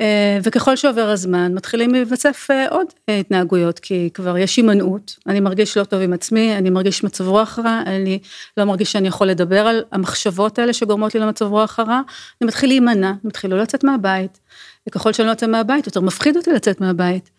אה, 0.00 0.38
וככל 0.42 0.76
שעובר 0.76 1.08
הזמן, 1.10 1.54
מתחילים 1.54 1.90
להיווסף 1.92 2.48
אה, 2.50 2.68
עוד 2.68 2.86
התנהגויות, 3.08 3.78
כי 3.78 4.10
כבר 4.14 4.38
יש 4.38 4.56
הימנעות, 4.56 5.16
אני 5.26 5.40
מרגיש 5.40 5.76
לא 5.76 5.84
טוב 5.84 6.00
עם 6.00 6.12
עצמי, 6.12 6.56
אני 6.56 6.70
מרגיש 6.70 7.04
מצב 7.04 7.28
רוח 7.28 7.58
רע, 7.58 7.82
אני 7.86 8.18
לא 8.56 8.64
מרגיש 8.64 8.92
שאני 8.92 9.08
יכול 9.08 9.26
לדבר 9.26 9.66
על 9.66 9.84
המחשבות 9.92 10.58
האלה 10.58 10.72
שגורמות 10.72 11.14
לי 11.14 11.20
למצב 11.20 11.46
רוח 11.46 11.78
רע, 11.78 12.00
אני 12.40 12.48
מתחיל 12.48 12.70
להימנע, 12.70 13.12
מתחיל 13.24 13.50
לא 13.50 13.58
לצאת 13.58 13.84
מהבית, 13.84 14.40
וככל 14.88 15.12
שאני 15.12 15.26
לא 15.26 15.32
יוצא 15.32 15.46
מהבית, 15.46 15.86
יותר 15.86 16.00
מפחיד 16.00 16.36
אותי 16.36 16.52
לצאת 16.52 16.80
מהבית. 16.80 17.30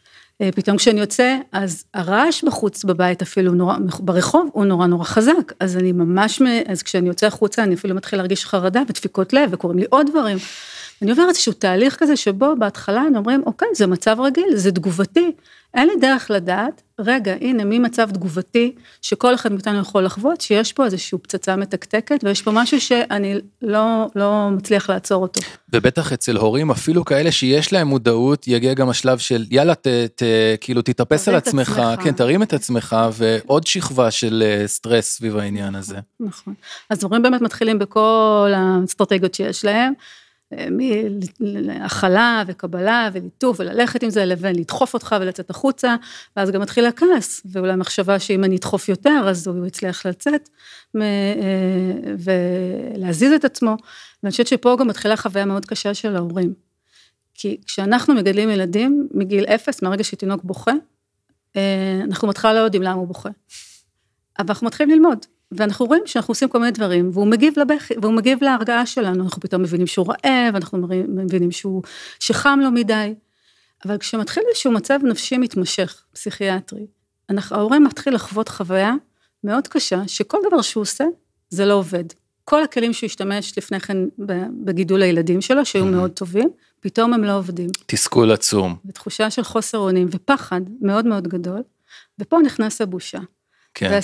אה, 0.41 0.49
פתאום 0.55 0.77
כשאני 0.77 0.99
יוצא, 0.99 1.37
אז 1.51 1.85
הרעש 1.93 2.43
בחוץ 2.43 2.83
בבית 2.83 3.21
אפילו 3.21 3.51
נורא, 3.51 3.77
ברחוב 3.99 4.49
הוא 4.53 4.65
נורא 4.65 4.87
נורא 4.87 5.03
חזק, 5.03 5.53
אז 5.59 5.77
אני 5.77 5.91
ממש, 5.91 6.41
אז 6.67 6.83
כשאני 6.83 7.07
יוצא 7.07 7.27
החוצה 7.27 7.63
אני 7.63 7.75
אפילו 7.75 7.95
מתחיל 7.95 8.19
להרגיש 8.19 8.45
חרדה 8.45 8.81
ודפיקות 8.89 9.33
לב 9.33 9.49
וקורים 9.51 9.77
לי 9.79 9.85
עוד 9.89 10.07
דברים. 10.09 10.37
אני 11.01 11.11
עוברת 11.11 11.29
איזשהו 11.29 11.53
תהליך 11.53 11.95
כזה 11.99 12.15
שבו 12.15 12.53
בהתחלה 12.59 13.01
הם 13.01 13.15
אומרים, 13.15 13.43
אוקיי, 13.45 13.67
זה 13.73 13.87
מצב 13.87 14.17
רגיל, 14.19 14.55
זה 14.55 14.71
תגובתי. 14.71 15.31
אין 15.73 15.87
לי 15.87 15.93
דרך 16.01 16.31
לדעת, 16.31 16.81
רגע, 16.99 17.33
הנה, 17.41 17.63
ממצב 17.65 18.11
תגובתי, 18.11 18.75
שכל 19.01 19.35
אחד 19.35 19.51
מאיתנו 19.51 19.79
יכול 19.79 20.03
לחוות, 20.05 20.41
שיש 20.41 20.73
פה 20.73 20.85
איזושהי 20.85 21.17
פצצה 21.17 21.55
מתקתקת, 21.55 22.19
ויש 22.23 22.41
פה 22.41 22.51
משהו 22.51 22.81
שאני 22.81 23.35
לא, 23.61 24.05
לא 24.15 24.49
מצליח 24.51 24.89
לעצור 24.89 25.21
אותו. 25.21 25.41
ובטח 25.73 26.13
אצל 26.13 26.37
הורים, 26.37 26.71
אפילו 26.71 27.05
כאלה 27.05 27.31
שיש 27.31 27.73
להם 27.73 27.87
מודעות, 27.87 28.47
יגיע 28.47 28.73
גם 28.73 28.89
השלב 28.89 29.17
של, 29.17 29.45
יאללה, 29.49 29.75
ת, 29.75 29.87
ת, 30.15 30.23
כאילו, 30.61 30.81
תתאפס 30.81 31.27
על 31.27 31.35
עצמך, 31.35 31.79
עצמך, 31.79 32.03
כן, 32.03 32.11
תרים 32.11 32.43
את 32.43 32.53
עצמך, 32.53 32.95
ועוד 33.13 33.67
שכבה 33.67 34.11
של 34.11 34.43
אה, 34.45 34.67
סטרס 34.67 35.05
סביב 35.05 35.37
העניין 35.37 35.75
הזה. 35.75 35.97
נכון. 36.19 36.53
אז 36.89 37.03
הורים 37.03 37.21
באמת 37.21 37.41
מתחילים 37.41 37.79
בכל 37.79 38.51
האסטרטגיות 38.55 39.33
שיש 39.33 39.65
להם. 39.65 39.93
מהכלה 41.39 42.43
וקבלה 42.47 43.09
וליטוף 43.13 43.59
וללכת 43.59 44.03
עם 44.03 44.09
זה 44.09 44.25
לבין 44.25 44.55
לדחוף 44.55 44.93
אותך 44.93 45.15
ולצאת 45.21 45.49
החוצה 45.49 45.95
ואז 46.37 46.51
גם 46.51 46.61
מתחיל 46.61 46.85
הכעס 46.85 47.41
ואולי 47.51 47.75
מחשבה 47.75 48.19
שאם 48.19 48.43
אני 48.43 48.55
אדחוף 48.55 48.89
יותר 48.89 49.25
אז 49.29 49.47
הוא 49.47 49.65
יצליח 49.65 50.05
לצאת 50.05 50.49
אה, 50.95 51.01
ולהזיז 52.97 53.31
את 53.31 53.45
עצמו 53.45 53.75
ואני 54.23 54.31
חושבת 54.31 54.47
שפה 54.47 54.75
גם 54.79 54.87
מתחילה 54.87 55.17
חוויה 55.17 55.45
מאוד 55.45 55.65
קשה 55.65 55.93
של 55.93 56.15
ההורים. 56.15 56.53
כי 57.33 57.57
כשאנחנו 57.65 58.13
מגדלים 58.13 58.49
ילדים 58.49 59.07
מגיל 59.13 59.45
אפס 59.45 59.81
מהרגע 59.81 60.03
שתינוק 60.03 60.43
בוכה 60.43 60.73
אה, 61.55 62.01
אנחנו 62.03 62.27
מתחילה 62.27 62.53
לא 62.53 62.59
יודעים 62.59 62.83
למה 62.83 62.93
הוא 62.93 63.07
בוכה. 63.07 63.29
אבל 64.39 64.47
אנחנו 64.49 64.67
מתחילים 64.67 64.89
ללמוד 64.95 65.25
ואנחנו 65.51 65.85
רואים 65.85 66.03
שאנחנו 66.05 66.31
עושים 66.31 66.49
כל 66.49 66.59
מיני 66.59 66.71
דברים, 66.71 67.09
והוא 67.13 67.27
מגיב 67.27 67.59
לבכי, 67.59 67.93
והוא 68.01 68.13
מגיב 68.13 68.43
להרגעה 68.43 68.85
שלנו, 68.85 69.23
אנחנו 69.23 69.41
פתאום 69.41 69.61
מבינים 69.61 69.87
שהוא 69.87 70.07
רעב, 70.07 70.55
אנחנו 70.55 70.87
מבינים 71.07 71.51
שהוא, 71.51 71.83
שחם 72.19 72.59
לו 72.63 72.71
מדי. 72.71 73.13
אבל 73.85 73.97
כשמתחיל 73.97 74.43
איזשהו 74.49 74.71
מצב 74.71 74.99
נפשי 75.03 75.37
מתמשך, 75.37 76.03
פסיכיאטרי, 76.13 76.85
ההורה 77.51 77.79
מתחיל 77.79 78.15
לחוות 78.15 78.49
חוויה 78.49 78.93
מאוד 79.43 79.67
קשה, 79.67 80.07
שכל 80.07 80.37
דבר 80.47 80.61
שהוא 80.61 80.81
עושה, 80.81 81.03
זה 81.49 81.65
לא 81.65 81.73
עובד. 81.73 82.03
כל 82.43 82.63
הכלים 82.63 82.93
שהוא 82.93 83.07
השתמש 83.07 83.57
לפני 83.57 83.79
כן 83.79 83.97
בגידול 84.63 85.01
הילדים 85.01 85.41
שלו, 85.41 85.65
שהיו 85.65 85.85
מאוד 85.85 86.11
טובים, 86.11 86.49
פתאום 86.79 87.13
הם 87.13 87.23
לא 87.23 87.37
עובדים. 87.37 87.69
תסכול 87.85 88.31
עצום. 88.31 88.75
ותחושה 88.85 89.29
של 89.29 89.43
חוסר 89.43 89.77
אונים 89.77 90.07
ופחד 90.11 90.61
מאוד 90.81 91.05
מאוד 91.05 91.27
גדול, 91.27 91.63
ופה 92.19 92.39
נכנס 92.45 92.81
הבושה. 92.81 93.19
כן. 93.77 93.99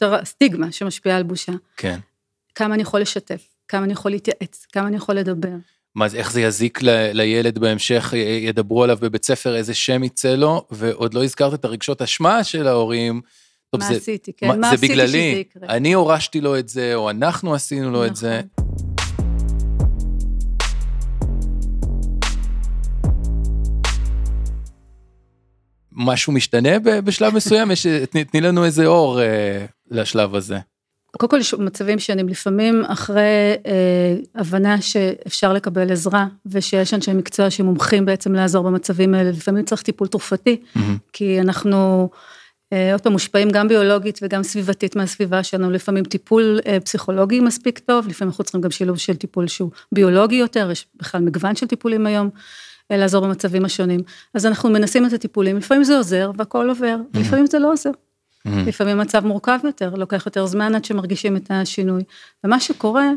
והסטיגמה 0.00 0.72
שמשפיעה 0.72 1.16
על 1.16 1.22
בושה. 1.22 1.52
כן. 1.76 1.98
כמה 2.54 2.74
אני 2.74 2.82
יכול 2.82 3.00
לשתף, 3.00 3.42
כמה 3.68 3.84
אני 3.84 3.92
יכול 3.92 4.10
להתייעץ, 4.10 4.66
כמה 4.72 4.88
אני 4.88 4.96
יכול 4.96 5.14
לדבר. 5.14 5.48
מה 5.94 6.08
זה, 6.08 6.16
איך 6.16 6.32
זה 6.32 6.40
יזיק 6.40 6.82
ל, 6.82 6.88
לילד 7.12 7.58
בהמשך, 7.58 8.12
ידברו 8.16 8.84
עליו 8.84 8.98
בבית 9.00 9.24
ספר, 9.24 9.56
איזה 9.56 9.74
שם 9.74 10.04
יצא 10.04 10.34
לו, 10.34 10.66
ועוד 10.70 11.14
לא 11.14 11.24
הזכרת 11.24 11.54
את 11.54 11.64
הרגשות 11.64 12.02
אשמה 12.02 12.44
של 12.44 12.66
ההורים. 12.66 13.20
טוב, 13.70 13.80
מה 13.80 13.88
זה, 13.88 13.94
עשיתי, 13.94 14.32
כן, 14.36 14.48
מה, 14.48 14.56
מה 14.56 14.70
עשיתי 14.70 14.88
בגללי, 14.88 15.06
שזה 15.06 15.40
יקרה. 15.40 15.68
אני 15.68 15.92
הורשתי 15.92 16.40
לו 16.40 16.58
את 16.58 16.68
זה, 16.68 16.94
או 16.94 17.10
אנחנו 17.10 17.54
עשינו 17.54 17.90
לו 17.90 17.98
נכון. 17.98 18.06
את 18.06 18.16
זה. 18.16 18.40
משהו 25.94 26.32
משתנה 26.32 26.78
בשלב 26.78 27.34
מסוים? 27.34 27.70
יש, 27.70 27.86
תני 28.30 28.40
לנו 28.40 28.64
איזה 28.64 28.86
אור 28.86 29.20
אה, 29.20 29.64
לשלב 29.90 30.34
הזה. 30.34 30.58
קודם 31.16 31.30
כל 31.30 31.40
יש 31.40 31.54
מצבים 31.54 31.98
שאני 31.98 32.22
לפעמים 32.22 32.82
אחרי 32.86 33.54
אה, 33.66 34.16
הבנה 34.34 34.80
שאפשר 34.80 35.52
לקבל 35.52 35.92
עזרה 35.92 36.26
ושיש 36.46 36.94
אנשי 36.94 37.12
מקצוע 37.12 37.50
שמומחים 37.50 38.04
בעצם 38.04 38.32
לעזור 38.32 38.64
במצבים 38.64 39.14
האלה, 39.14 39.30
לפעמים 39.30 39.64
צריך 39.64 39.82
טיפול 39.82 40.08
תרופתי, 40.08 40.56
mm-hmm. 40.62 40.80
כי 41.12 41.40
אנחנו 41.40 42.08
אה, 42.72 42.92
עוד 42.92 43.00
פעם 43.00 43.12
מושפעים 43.12 43.50
גם 43.50 43.68
ביולוגית 43.68 44.18
וגם 44.22 44.42
סביבתית 44.42 44.96
מהסביבה 44.96 45.42
שלנו, 45.42 45.70
לפעמים 45.70 46.04
טיפול 46.04 46.60
אה, 46.66 46.80
פסיכולוגי 46.80 47.40
מספיק 47.40 47.78
טוב, 47.78 48.08
לפעמים 48.08 48.28
אנחנו 48.30 48.44
צריכים 48.44 48.60
גם 48.60 48.70
שילוב 48.70 48.98
של 48.98 49.16
טיפול 49.16 49.46
שהוא 49.46 49.70
ביולוגי 49.92 50.36
יותר, 50.36 50.70
יש 50.70 50.86
בכלל 50.96 51.20
מגוון 51.20 51.56
של 51.56 51.66
טיפולים 51.66 52.06
היום. 52.06 52.30
לעזור 52.90 53.26
במצבים 53.26 53.64
השונים. 53.64 54.00
אז 54.34 54.46
אנחנו 54.46 54.70
מנסים 54.70 55.06
את 55.06 55.12
הטיפולים, 55.12 55.56
לפעמים 55.56 55.84
זה 55.84 55.96
עוזר 55.96 56.30
והכל 56.36 56.68
עובר, 56.68 56.96
mm-hmm. 56.96 57.20
לפעמים 57.20 57.46
זה 57.46 57.58
לא 57.58 57.72
עוזר. 57.72 57.90
Mm-hmm. 57.90 58.50
לפעמים 58.66 58.98
מצב 58.98 59.26
מורכב 59.26 59.58
יותר, 59.64 59.94
לוקח 59.94 60.26
יותר 60.26 60.46
זמן 60.46 60.74
עד 60.74 60.84
שמרגישים 60.84 61.36
את 61.36 61.50
השינוי. 61.50 62.04
ומה 62.44 62.60
שקורה 62.60 63.10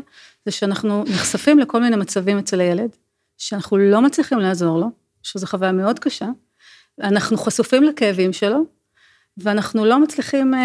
זה 0.46 0.50
שאנחנו 0.50 1.04
נחשפים 1.04 1.58
לכל 1.58 1.80
מיני 1.80 1.96
מצבים 1.96 2.38
אצל 2.38 2.60
הילד, 2.60 2.90
שאנחנו 3.38 3.76
לא 3.76 4.02
מצליחים 4.02 4.38
לעזור 4.38 4.78
לו, 4.78 4.90
שזו 5.22 5.46
חוויה 5.46 5.72
מאוד 5.72 5.98
קשה, 5.98 6.26
אנחנו 7.00 7.36
חשופים 7.36 7.82
לכאבים 7.82 8.32
שלו, 8.32 8.64
ואנחנו 9.36 9.84
לא 9.84 10.00
מצליחים 10.00 10.54
אה, 10.54 10.60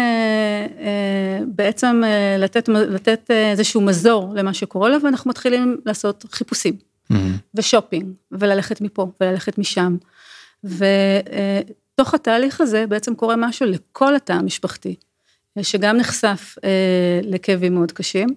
אה, 0.78 1.40
בעצם 1.46 2.02
אה, 2.04 2.36
לתת, 2.38 2.68
לתת 2.68 3.30
אה, 3.30 3.50
איזשהו 3.50 3.80
מזור 3.80 4.32
למה 4.34 4.54
שקורה 4.54 4.88
לו, 4.88 5.02
ואנחנו 5.02 5.30
מתחילים 5.30 5.80
לעשות 5.86 6.24
חיפושים. 6.30 6.93
Mm-hmm. 7.12 7.16
ושופינג, 7.54 8.12
וללכת 8.32 8.80
מפה, 8.80 9.06
וללכת 9.20 9.58
משם. 9.58 9.96
ותוך 10.64 12.14
התהליך 12.14 12.60
הזה 12.60 12.86
בעצם 12.86 13.14
קורה 13.14 13.36
משהו 13.36 13.66
לכל 13.66 14.16
התא 14.16 14.32
המשפחתי, 14.32 14.96
שגם 15.62 15.96
נחשף 15.96 16.56
אה, 16.64 17.20
לכאבים 17.22 17.74
מאוד 17.74 17.92
קשים, 17.92 18.28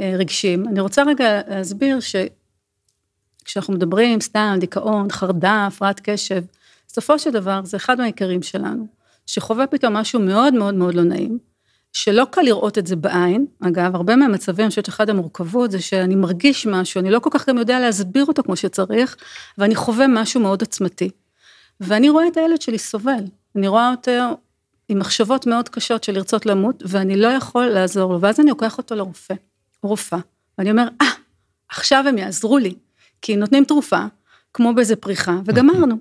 אה, 0.00 0.14
רגשיים. 0.18 0.68
אני 0.68 0.80
רוצה 0.80 1.02
רגע 1.02 1.40
להסביר 1.48 1.98
שכשאנחנו 2.00 3.74
מדברים 3.74 4.20
סתם 4.20 4.56
דיכאון, 4.60 5.10
חרדה, 5.10 5.66
הפרעת 5.66 6.00
קשב, 6.00 6.42
בסופו 6.88 7.18
של 7.18 7.30
דבר 7.30 7.60
זה 7.64 7.76
אחד 7.76 7.98
מהעיקרים 7.98 8.42
שלנו, 8.42 8.86
שחווה 9.26 9.66
פתאום 9.66 9.94
משהו 9.94 10.20
מאוד 10.20 10.54
מאוד 10.54 10.74
מאוד 10.74 10.94
לא 10.94 11.02
נעים, 11.02 11.38
שלא 11.96 12.26
קל 12.30 12.42
לראות 12.42 12.78
את 12.78 12.86
זה 12.86 12.96
בעין, 12.96 13.46
אגב, 13.60 13.94
הרבה 13.94 14.16
מהמצבים, 14.16 14.64
אני 14.64 14.68
חושבת 14.68 14.84
שאחד 14.84 15.10
המורכבות 15.10 15.70
זה 15.70 15.80
שאני 15.80 16.14
מרגיש 16.14 16.66
משהו, 16.66 17.00
אני 17.00 17.10
לא 17.10 17.18
כל 17.18 17.30
כך 17.32 17.48
גם 17.48 17.58
יודע 17.58 17.80
להסביר 17.80 18.24
אותו 18.24 18.42
כמו 18.42 18.56
שצריך, 18.56 19.16
ואני 19.58 19.74
חווה 19.74 20.06
משהו 20.08 20.40
מאוד 20.40 20.60
עוצמתי. 20.60 21.10
ואני 21.80 22.08
רואה 22.10 22.28
את 22.28 22.36
הילד 22.36 22.62
שלי 22.62 22.78
סובל, 22.78 23.24
אני 23.56 23.68
רואה 23.68 23.90
אותו 23.90 24.10
עם 24.88 24.98
מחשבות 24.98 25.46
מאוד 25.46 25.68
קשות 25.68 26.04
של 26.04 26.12
לרצות 26.12 26.46
למות, 26.46 26.82
ואני 26.86 27.16
לא 27.16 27.28
יכול 27.28 27.66
לעזור 27.66 28.12
לו, 28.12 28.20
ואז 28.20 28.40
אני 28.40 28.50
לוקח 28.50 28.78
אותו 28.78 28.94
לרופא, 28.94 29.34
רופאה, 29.82 30.18
ואני 30.58 30.70
אומר, 30.70 30.88
אה, 31.02 31.06
ah, 31.06 31.18
עכשיו 31.68 32.04
הם 32.08 32.18
יעזרו 32.18 32.58
לי, 32.58 32.74
כי 33.22 33.36
נותנים 33.36 33.64
תרופה, 33.64 34.00
כמו 34.54 34.74
באיזה 34.74 34.96
פריחה, 34.96 35.38
וגמרנו. 35.44 35.96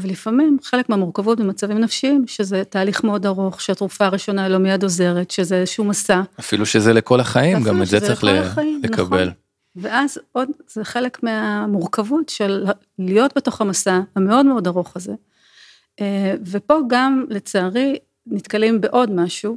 אבל 0.00 0.10
לפעמים 0.10 0.56
חלק 0.62 0.88
מהמורכבות 0.88 1.40
במצבים 1.40 1.78
נפשיים, 1.78 2.26
שזה 2.26 2.64
תהליך 2.64 3.04
מאוד 3.04 3.26
ארוך, 3.26 3.60
שהתרופה 3.60 4.06
הראשונה 4.06 4.48
לא 4.48 4.58
מיד 4.58 4.82
עוזרת, 4.82 5.30
שזה 5.30 5.56
איזשהו 5.56 5.84
מסע. 5.84 6.22
אפילו 6.40 6.66
שזה 6.66 6.92
לכל 6.92 7.20
החיים, 7.20 7.62
גם 7.62 7.82
את 7.82 7.86
זה 7.86 8.00
צריך 8.00 8.24
החיים, 8.24 8.80
לקבל. 8.84 9.22
נכון. 9.22 9.34
ואז 9.76 10.18
עוד, 10.32 10.48
זה 10.68 10.84
חלק 10.84 11.22
מהמורכבות 11.22 12.28
של 12.28 12.66
להיות 12.98 13.32
בתוך 13.36 13.60
המסע 13.60 14.00
המאוד 14.16 14.46
מאוד 14.46 14.66
ארוך 14.66 14.96
הזה. 14.96 15.12
אה, 16.00 16.34
ופה 16.46 16.78
גם, 16.88 17.24
לצערי, 17.28 17.98
נתקלים 18.26 18.80
בעוד 18.80 19.10
משהו. 19.12 19.56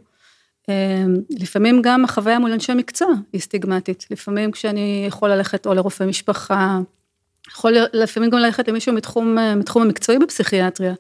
אה, 0.70 1.04
לפעמים 1.30 1.82
גם 1.82 2.04
החוויה 2.04 2.40
מול 2.40 2.52
אנשי 2.52 2.74
מקצוע 2.74 3.10
היא 3.34 3.42
סטיגמטית. 3.42 4.06
לפעמים 4.12 4.52
כשאני 4.52 5.06
יכול 5.08 5.32
ללכת 5.32 5.66
או 5.66 5.74
לרופא 5.74 6.04
משפחה, 6.04 6.80
יכול 7.52 7.74
לפעמים 7.94 8.30
גם 8.30 8.40
ללכת 8.40 8.68
למישהו 8.68 8.94
מתחום, 8.94 9.38
מתחום 9.56 9.82
המקצועי 9.82 10.20
בפסיכיאטריה, 10.20 10.94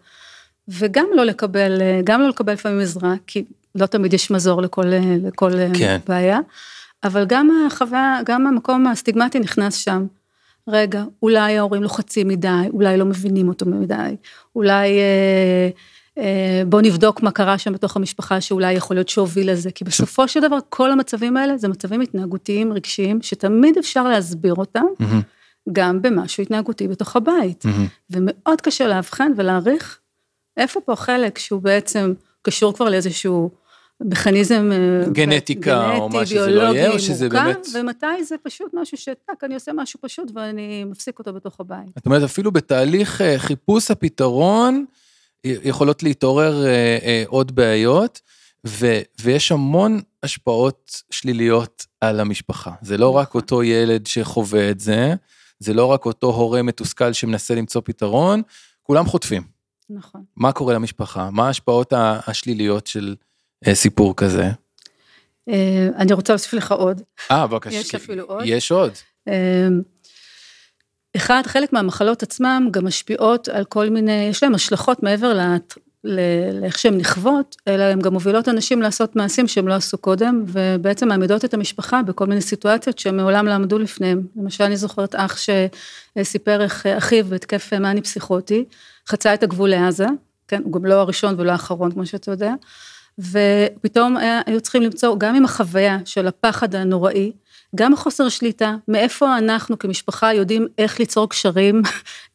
וגם 0.67 1.05
לא 1.15 1.23
לקבל, 1.23 1.81
גם 2.03 2.21
לא 2.21 2.29
לקבל 2.29 2.53
לפעמים 2.53 2.79
עזרה, 2.79 3.13
כי 3.27 3.43
לא 3.75 3.85
תמיד 3.85 4.13
יש 4.13 4.31
מזור 4.31 4.61
לכל, 4.61 4.85
לכל 5.23 5.51
כן. 5.73 5.97
בעיה, 6.07 6.39
אבל 7.03 7.25
גם 7.27 7.49
החוויה, 7.67 8.19
גם 8.25 8.47
המקום 8.47 8.87
הסטיגמטי 8.87 9.39
נכנס 9.39 9.75
שם. 9.75 10.05
רגע, 10.67 11.03
אולי 11.21 11.57
ההורים 11.57 11.83
לוחצים 11.83 12.27
מדי, 12.27 12.69
אולי 12.73 12.97
לא 12.97 13.05
מבינים 13.05 13.47
אותו 13.47 13.65
מדי, 13.65 14.15
אולי 14.55 14.99
אה, 14.99 15.69
אה, 16.17 16.63
בוא 16.67 16.81
נבדוק 16.81 17.21
מה 17.21 17.31
קרה 17.31 17.57
שם 17.57 17.73
בתוך 17.73 17.97
המשפחה 17.97 18.41
שאולי 18.41 18.73
יכול 18.73 18.95
להיות 18.95 19.09
שהוביל 19.09 19.51
לזה, 19.51 19.71
כי 19.71 19.83
בסופו 19.83 20.27
של 20.27 20.39
דבר 20.39 20.57
כל 20.69 20.91
המצבים 20.91 21.37
האלה 21.37 21.57
זה 21.57 21.67
מצבים 21.67 22.01
התנהגותיים 22.01 22.73
רגשיים 22.73 23.21
שתמיד 23.21 23.77
אפשר 23.77 24.03
להסביר 24.03 24.53
אותם. 24.53 24.85
Mm-hmm. 25.01 25.42
גם 25.71 26.01
במשהו 26.01 26.43
התנהגותי 26.43 26.87
בתוך 26.87 27.15
הבית. 27.15 27.65
Mm-hmm. 27.65 28.09
ומאוד 28.09 28.61
קשה 28.61 28.87
לאבחן 28.87 29.31
ולהעריך 29.37 29.99
איפה 30.57 30.81
פה 30.81 30.95
חלק 30.95 31.37
שהוא 31.37 31.61
בעצם 31.61 32.13
קשור 32.41 32.73
כבר 32.73 32.89
לאיזשהו 32.89 33.49
מכניזם 34.01 34.71
אה, 34.71 35.09
גנטיקה 35.11 35.87
גנטי, 35.87 35.99
או 35.99 36.09
מה 36.09 36.25
שזה 36.25 36.47
לא 36.47 36.61
יהיה, 36.61 36.91
או 36.91 36.99
שזה 36.99 37.29
מורכב, 37.29 37.43
באמת... 37.43 37.67
ומתי 37.73 38.23
זה 38.23 38.35
פשוט 38.43 38.71
משהו 38.73 38.97
שטק, 38.97 39.43
אני 39.43 39.53
עושה 39.53 39.71
משהו 39.73 39.99
פשוט 40.01 40.31
ואני 40.35 40.83
מפסיק 40.83 41.19
אותו 41.19 41.33
בתוך 41.33 41.59
הבית. 41.59 41.89
זאת 41.95 42.05
אומרת, 42.05 42.23
אפילו 42.23 42.51
בתהליך 42.51 43.21
אה, 43.21 43.39
חיפוש 43.39 43.91
הפתרון, 43.91 44.85
יכולות 45.43 46.03
להתעורר 46.03 46.65
אה, 46.65 47.23
עוד 47.27 47.55
בעיות, 47.55 48.21
ו, 48.67 48.99
ויש 49.21 49.51
המון 49.51 50.01
השפעות 50.23 51.01
שליליות 51.11 51.85
על 52.01 52.19
המשפחה. 52.19 52.71
זה 52.81 52.97
לא 52.97 53.09
רק 53.09 53.29
נכון. 53.29 53.41
אותו 53.41 53.63
ילד 53.63 54.07
שחווה 54.07 54.69
את 54.69 54.79
זה, 54.79 55.13
זה 55.63 55.73
לא 55.73 55.85
רק 55.85 56.05
אותו 56.05 56.27
הורה 56.27 56.61
מתוסכל 56.61 57.13
שמנסה 57.13 57.55
למצוא 57.55 57.81
פתרון, 57.85 58.41
כולם 58.83 59.05
חוטפים. 59.05 59.43
נכון. 59.89 60.23
מה 60.35 60.51
קורה 60.51 60.73
למשפחה? 60.73 61.29
מה 61.31 61.47
ההשפעות 61.47 61.93
השליליות 62.27 62.87
של 62.87 63.15
אה, 63.67 63.75
סיפור 63.75 64.15
כזה? 64.15 64.49
אה, 65.49 65.87
אני 65.97 66.13
רוצה 66.13 66.33
להוסיף 66.33 66.53
לך 66.53 66.71
עוד. 66.71 67.01
אה, 67.31 67.47
בבקשה. 67.47 67.75
יש 67.77 67.95
אפילו 67.95 68.23
עוד. 68.23 68.41
יש 68.45 68.71
עוד. 68.71 68.91
אה, 69.27 69.67
אחד, 71.15 71.41
חלק 71.45 71.73
מהמחלות 71.73 72.23
עצמם 72.23 72.67
גם 72.71 72.85
משפיעות 72.85 73.47
על 73.47 73.65
כל 73.65 73.89
מיני, 73.89 74.27
יש 74.29 74.43
להם 74.43 74.55
השלכות 74.55 75.03
מעבר 75.03 75.33
לאיך 76.03 76.79
שהן 76.79 76.97
נכוות, 76.97 77.55
אלא 77.67 77.83
הן 77.83 77.99
גם 77.99 78.13
מובילות 78.13 78.49
אנשים 78.49 78.81
לעשות 78.81 79.15
מעשים 79.15 79.47
שהם 79.47 79.67
לא 79.67 79.73
עשו 79.73 79.97
קודם, 79.97 80.43
ובעצם 80.47 81.07
מעמידות 81.07 81.45
את 81.45 81.53
המשפחה 81.53 82.01
בכל 82.01 82.25
מיני 82.25 82.41
סיטואציות 82.41 82.99
שהם 82.99 83.17
מעולם 83.17 83.47
לא 83.47 83.53
עמדו 83.53 83.79
לפניהם. 83.79 84.21
למשל, 84.35 84.63
אני 84.63 84.77
זוכרת 84.77 85.15
אח 85.15 85.37
שסיפר 86.17 86.61
איך 86.61 86.85
אחיו 86.85 87.25
בהתקף 87.25 87.73
מאני 87.73 88.01
פסיכוטי, 88.01 88.65
חצה 89.09 89.33
את 89.33 89.43
הגבול 89.43 89.69
לעזה, 89.69 90.05
כן, 90.47 90.61
הוא 90.63 90.73
גם 90.73 90.85
לא 90.85 90.93
הראשון 90.93 91.35
ולא 91.37 91.51
האחרון, 91.51 91.91
כמו 91.91 92.05
שאתה 92.05 92.31
יודע, 92.31 92.53
ופתאום 93.19 94.17
היו 94.45 94.61
צריכים 94.61 94.81
למצוא, 94.81 95.15
גם 95.17 95.35
עם 95.35 95.45
החוויה 95.45 95.97
של 96.05 96.27
הפחד 96.27 96.75
הנוראי, 96.75 97.31
גם 97.75 97.93
החוסר 97.93 98.29
שליטה, 98.29 98.75
מאיפה 98.87 99.37
אנחנו 99.37 99.79
כמשפחה 99.79 100.33
יודעים 100.33 100.67
איך 100.77 100.99
ליצור 100.99 101.29
קשרים 101.29 101.81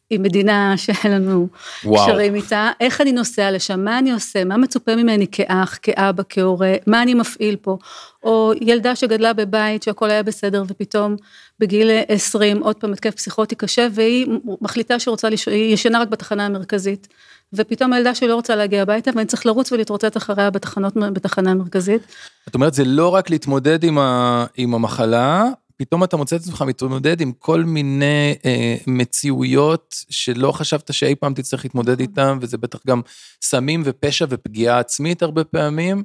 עם 0.09 0.23
מדינה 0.23 0.77
שאין 0.77 1.11
לנו. 1.11 1.47
קשרים 1.79 2.35
איתה, 2.35 2.71
איך 2.79 3.01
אני 3.01 3.11
נוסע 3.11 3.51
לשם, 3.51 3.79
מה 3.85 3.99
אני 3.99 4.11
עושה, 4.11 4.43
מה 4.43 4.57
מצופה 4.57 4.95
ממני 4.95 5.27
כאח, 5.31 5.77
כאבא, 5.81 6.23
כהורה, 6.29 6.73
מה 6.87 7.01
אני 7.01 7.13
מפעיל 7.13 7.55
פה, 7.55 7.77
או 8.23 8.51
ילדה 8.61 8.95
שגדלה 8.95 9.33
בבית 9.33 9.83
שהכל 9.83 10.09
היה 10.09 10.23
בסדר 10.23 10.63
ופתאום 10.67 11.15
בגיל 11.59 11.89
20 12.07 12.63
עוד 12.63 12.75
פעם 12.75 12.93
התקף 12.93 13.15
פסיכוטי 13.15 13.55
קשה 13.55 13.87
והיא 13.91 14.27
מחליטה 14.61 14.99
שרוצה, 14.99 15.29
לש... 15.29 15.47
היא 15.47 15.73
ישנה 15.73 16.01
רק 16.01 16.07
בתחנה 16.07 16.45
המרכזית. 16.45 17.07
ופתאום 17.53 17.93
הילדה 17.93 18.15
שלי 18.15 18.27
לא 18.27 18.35
רוצה 18.35 18.55
להגיע 18.55 18.81
הביתה 18.81 19.11
ואני 19.15 19.25
צריך 19.25 19.45
לרוץ 19.45 19.71
ולהתרוצץ 19.71 20.15
אחריה 20.15 20.49
בתחנות, 20.49 20.93
בתחנה 20.95 21.51
המרכזית. 21.51 22.01
את 22.47 22.55
אומרת, 22.55 22.73
זה 22.73 22.85
לא 22.85 23.09
רק 23.09 23.29
להתמודד 23.29 23.83
עם, 23.83 23.97
ה, 23.97 24.45
עם 24.57 24.73
המחלה, 24.73 25.45
פתאום 25.81 26.03
אתה 26.03 26.17
מוצא 26.17 26.35
את 26.35 26.41
עצמך 26.41 26.61
מתמודד 26.61 27.21
עם 27.21 27.31
כל 27.31 27.63
מיני 27.63 28.35
אה, 28.45 28.75
מציאויות 28.87 29.95
שלא 30.09 30.51
חשבת 30.51 30.93
שאי 30.93 31.15
פעם 31.15 31.33
תצטרך 31.33 31.65
להתמודד 31.65 31.99
איתם, 31.99 32.37
וזה 32.41 32.57
בטח 32.57 32.79
גם 32.87 33.01
סמים 33.41 33.81
ופשע 33.85 34.25
ופגיעה 34.29 34.79
עצמית 34.79 35.21
הרבה 35.21 35.43
פעמים. 35.43 36.03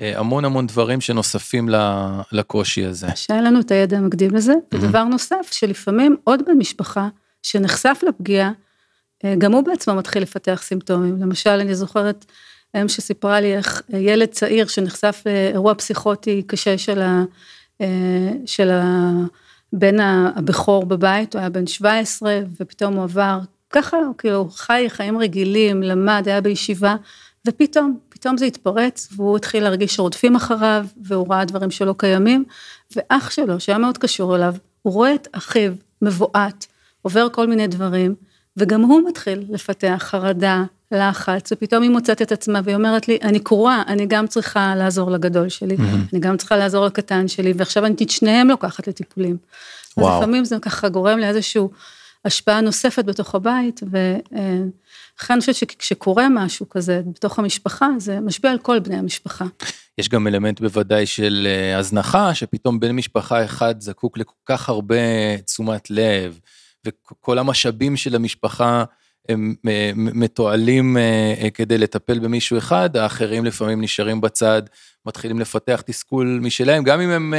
אה, 0.00 0.18
המון 0.18 0.44
המון 0.44 0.66
דברים 0.66 1.00
שנוספים 1.00 1.68
לקושי 2.32 2.84
הזה. 2.84 3.08
שהיה 3.14 3.42
לנו 3.42 3.60
את 3.60 3.70
הידע 3.70 3.98
המקדים 3.98 4.34
לזה. 4.34 4.54
ודבר 4.74 5.04
נוסף, 5.04 5.48
שלפעמים 5.52 6.16
עוד 6.24 6.42
בן 6.46 6.58
משפחה 6.58 7.08
שנחשף 7.42 8.00
לפגיעה, 8.08 8.52
אה, 9.24 9.34
גם 9.38 9.52
הוא 9.52 9.64
בעצמו 9.64 9.94
מתחיל 9.94 10.22
לפתח 10.22 10.60
סימפטומים. 10.64 11.22
למשל, 11.22 11.50
אני 11.50 11.74
זוכרת 11.74 12.24
אם 12.80 12.88
שסיפרה 12.88 13.40
לי 13.40 13.56
איך 13.56 13.82
אה, 13.94 13.98
ילד 13.98 14.28
צעיר 14.28 14.66
שנחשף 14.66 15.22
לאירוע 15.26 15.74
פסיכוטי 15.74 16.42
קשה 16.46 16.78
של, 16.78 17.02
ה, 17.02 17.04
אה, 17.04 17.22
של 18.46 18.70
הבן 19.72 20.00
הבכור 20.36 20.86
בבית, 20.86 21.34
הוא 21.34 21.40
היה 21.40 21.50
בן 21.50 21.66
17, 21.66 22.40
ופתאום 22.60 22.94
הוא 22.94 23.04
עבר, 23.04 23.38
ככה, 23.70 23.96
כאילו, 24.18 24.48
חי 24.50 24.84
חיים 24.88 25.18
רגילים, 25.18 25.82
למד, 25.82 26.22
היה 26.26 26.40
בישיבה, 26.40 26.96
ופתאום, 27.46 27.98
פתאום 28.08 28.36
זה 28.36 28.44
התפרץ, 28.44 29.08
והוא 29.16 29.36
התחיל 29.36 29.62
להרגיש 29.62 29.96
שרודפים 29.96 30.36
אחריו, 30.36 30.86
והוא 31.02 31.26
ראה 31.30 31.44
דברים 31.44 31.70
שלא 31.70 31.94
קיימים, 31.98 32.44
ואח 32.96 33.30
שלו, 33.30 33.60
שהיה 33.60 33.78
מאוד 33.78 33.98
קשור 33.98 34.36
אליו, 34.36 34.54
הוא 34.82 34.92
רואה 34.92 35.14
את 35.14 35.28
אחיו 35.32 35.72
מבועת, 36.02 36.66
עובר 37.02 37.28
כל 37.32 37.46
מיני 37.46 37.66
דברים, 37.66 38.14
וגם 38.56 38.82
הוא 38.82 39.08
מתחיל 39.08 39.44
לפתח 39.50 39.98
חרדה, 39.98 40.64
לחץ, 40.92 41.52
ופתאום 41.52 41.82
היא 41.82 41.90
מוצאת 41.90 42.22
את 42.22 42.32
עצמה 42.32 42.60
והיא 42.64 42.76
אומרת 42.76 43.08
לי, 43.08 43.18
אני 43.22 43.40
קרואה, 43.40 43.82
אני 43.86 44.06
גם 44.06 44.26
צריכה 44.26 44.74
לעזור 44.74 45.10
לגדול 45.10 45.48
שלי, 45.48 45.76
אני 46.12 46.20
גם 46.20 46.36
צריכה 46.36 46.56
לעזור 46.56 46.86
לקטן 46.86 47.28
שלי, 47.28 47.52
ועכשיו 47.56 47.86
אני 47.86 47.94
את 47.94 48.10
שניהם 48.10 48.48
לוקחת 48.48 48.88
לטיפולים. 48.88 49.36
אז 49.96 50.02
וואו. 50.02 50.18
לפעמים 50.18 50.44
זה 50.44 50.56
ככה 50.62 50.88
גורם 50.88 51.18
לאיזושהי 51.18 51.62
השפעה 52.24 52.60
נוספת 52.60 53.04
בתוך 53.04 53.34
הבית, 53.34 53.80
ולכן 53.90 55.32
אני 55.34 55.40
חושבת 55.40 55.54
שכשקורה 55.54 56.28
משהו 56.28 56.68
כזה 56.68 57.02
בתוך 57.12 57.38
המשפחה, 57.38 57.88
זה 57.98 58.20
משפיע 58.20 58.50
על 58.50 58.58
כל 58.58 58.78
בני 58.78 58.96
המשפחה. 58.96 59.44
יש 59.98 60.08
גם 60.08 60.26
אלמנט 60.26 60.60
בוודאי 60.60 61.06
של 61.06 61.46
אה, 61.50 61.78
הזנחה, 61.78 62.34
שפתאום 62.34 62.80
בן 62.80 62.92
משפחה 62.92 63.44
אחד 63.44 63.80
זקוק 63.80 64.18
לכל 64.18 64.34
כך 64.46 64.68
הרבה 64.68 64.96
תשומת 65.44 65.90
לב, 65.90 66.38
וכל 66.86 67.38
המשאבים 67.38 67.96
של 67.96 68.14
המשפחה 68.14 68.84
הם 69.28 69.54
אה, 69.68 69.90
מתועלים 69.96 70.96
אה, 70.96 71.34
אה, 71.42 71.50
כדי 71.50 71.78
לטפל 71.78 72.18
במישהו 72.18 72.58
אחד, 72.58 72.96
האחרים 72.96 73.44
לפעמים 73.44 73.80
נשארים 73.80 74.20
בצד, 74.20 74.62
מתחילים 75.06 75.40
לפתח 75.40 75.82
תסכול 75.86 76.38
משלהם, 76.42 76.84
גם 76.84 77.00
אם 77.00 77.10
הם 77.10 77.34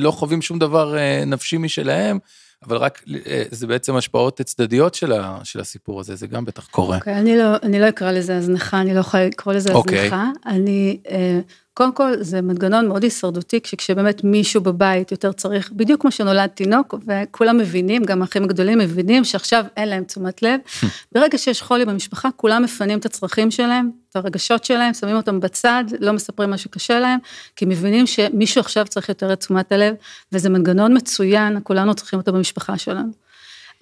לא 0.00 0.10
חווים 0.10 0.42
שום 0.42 0.58
דבר 0.58 0.96
נפשי 1.26 1.58
משלהם, 1.58 2.18
אבל 2.66 2.76
רק 2.76 3.02
זה 3.50 3.66
בעצם 3.66 3.96
השפעות 3.96 4.40
צדדיות 4.40 4.94
של, 4.94 5.12
ה, 5.12 5.38
של 5.44 5.60
הסיפור 5.60 6.00
הזה, 6.00 6.16
זה 6.16 6.26
גם 6.26 6.44
בטח 6.44 6.66
קורה. 6.66 6.96
אוקיי, 6.96 7.18
אני 7.18 7.36
לא, 7.36 7.56
אני 7.62 7.80
לא 7.80 7.88
אקרא 7.88 8.12
לזה 8.12 8.36
הזנחה, 8.36 8.80
אני 8.80 8.94
לא 8.94 9.00
יכולה 9.00 9.26
לקרוא 9.26 9.54
לזה 9.54 9.72
אוקיי. 9.72 9.98
הזנחה. 9.98 10.30
אני, 10.46 11.00
קודם 11.74 11.92
כל, 11.92 12.12
זה 12.20 12.40
מנגנון 12.40 12.88
מאוד 12.88 13.02
הישרדותי, 13.02 13.60
כשבאמת 13.62 14.24
מישהו 14.24 14.60
בבית 14.60 15.12
יותר 15.12 15.32
צריך, 15.32 15.72
בדיוק 15.72 16.00
כמו 16.00 16.10
שנולד 16.10 16.46
תינוק, 16.46 16.94
וכולם 17.06 17.58
מבינים, 17.58 18.04
גם 18.04 18.22
האחים 18.22 18.44
הגדולים 18.44 18.78
מבינים 18.78 19.24
שעכשיו 19.24 19.64
אין 19.76 19.88
להם 19.88 20.04
תשומת 20.04 20.42
לב. 20.42 20.60
ברגע 21.12 21.38
שיש 21.38 21.62
חולי 21.62 21.84
במשפחה, 21.84 22.28
כולם 22.36 22.62
מפנים 22.62 22.98
את 22.98 23.06
הצרכים 23.06 23.50
שלהם, 23.50 23.90
את 24.10 24.16
הרגשות 24.16 24.64
שלהם, 24.64 24.94
שמים 24.94 25.16
אותם 25.16 25.40
בצד, 25.40 25.84
לא 26.00 26.12
מספרים 26.12 26.50
מה 26.50 26.58
שקשה 26.58 27.00
להם, 27.00 27.18
כי 27.56 27.64
מבינים 27.64 28.06
שמישהו 28.06 28.60
עכשיו 28.60 28.86
צריך 28.86 29.08
יותר 29.08 29.32
את 29.32 29.40
תשומת 29.40 29.72
הלב, 29.72 29.94
וזה 30.32 30.48
מנגנון 30.48 30.96
מצוין, 30.96 31.58
כולנו 31.62 31.94
צריכים 31.94 32.18
אותו 32.18 32.32
במשפחה 32.32 32.78
שלנו. 32.78 33.10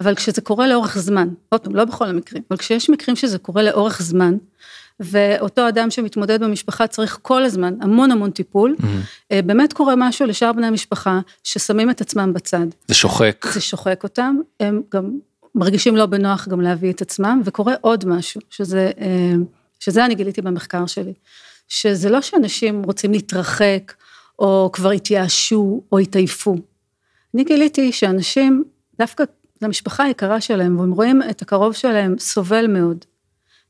אבל 0.01 0.15
כשזה 0.15 0.41
קורה 0.41 0.67
לאורך 0.67 0.97
זמן, 0.97 1.27
עוד 1.49 1.61
פעם, 1.61 1.75
לא 1.75 1.85
בכל 1.85 2.05
המקרים, 2.05 2.43
אבל 2.51 2.57
כשיש 2.57 2.89
מקרים 2.89 3.15
שזה 3.15 3.37
קורה 3.37 3.63
לאורך 3.63 4.01
זמן, 4.01 4.37
ואותו 5.01 5.67
אדם 5.67 5.91
שמתמודד 5.91 6.43
במשפחה 6.43 6.87
צריך 6.87 7.19
כל 7.21 7.43
הזמן 7.43 7.73
המון 7.81 8.11
המון 8.11 8.31
טיפול, 8.31 8.75
Mm-hmm. 8.79 9.35
באמת 9.45 9.73
קורה 9.73 9.93
משהו 9.97 10.25
לשאר 10.25 10.53
בני 10.53 10.67
המשפחה 10.67 11.19
ששמים 11.43 11.89
את 11.89 12.01
עצמם 12.01 12.33
בצד. 12.33 12.65
זה 12.87 12.93
שוחק. 12.93 13.45
זה 13.53 13.61
שוחק 13.61 14.03
אותם, 14.03 14.35
הם 14.59 14.81
גם 14.93 15.11
מרגישים 15.55 15.95
לא 15.95 16.05
בנוח 16.05 16.47
גם 16.47 16.61
להביא 16.61 16.91
את 16.91 17.01
עצמם, 17.01 17.41
וקורה 17.45 17.73
עוד 17.81 18.05
משהו, 18.05 18.41
שזה, 18.49 18.91
אה, 18.99 19.33
שזה 19.79 20.05
אני 20.05 20.15
גיליתי 20.15 20.41
במחקר 20.41 20.85
שלי, 20.85 21.13
שזה 21.67 22.09
לא 22.09 22.21
שאנשים 22.21 22.83
רוצים 22.83 23.11
להתרחק, 23.11 23.93
או 24.39 24.69
כבר 24.73 24.91
התייאשו, 24.91 25.81
או 25.91 25.99
התעייפו. 25.99 26.55
אני 27.35 27.43
גיליתי 27.43 27.91
שאנשים, 27.91 28.63
דווקא 28.99 29.23
למשפחה 29.61 30.03
היקרה 30.03 30.41
שלהם, 30.41 30.79
והם 30.79 30.91
רואים 30.91 31.21
את 31.29 31.41
הקרוב 31.41 31.73
שלהם 31.73 32.15
סובל 32.19 32.67
מאוד. 32.67 33.05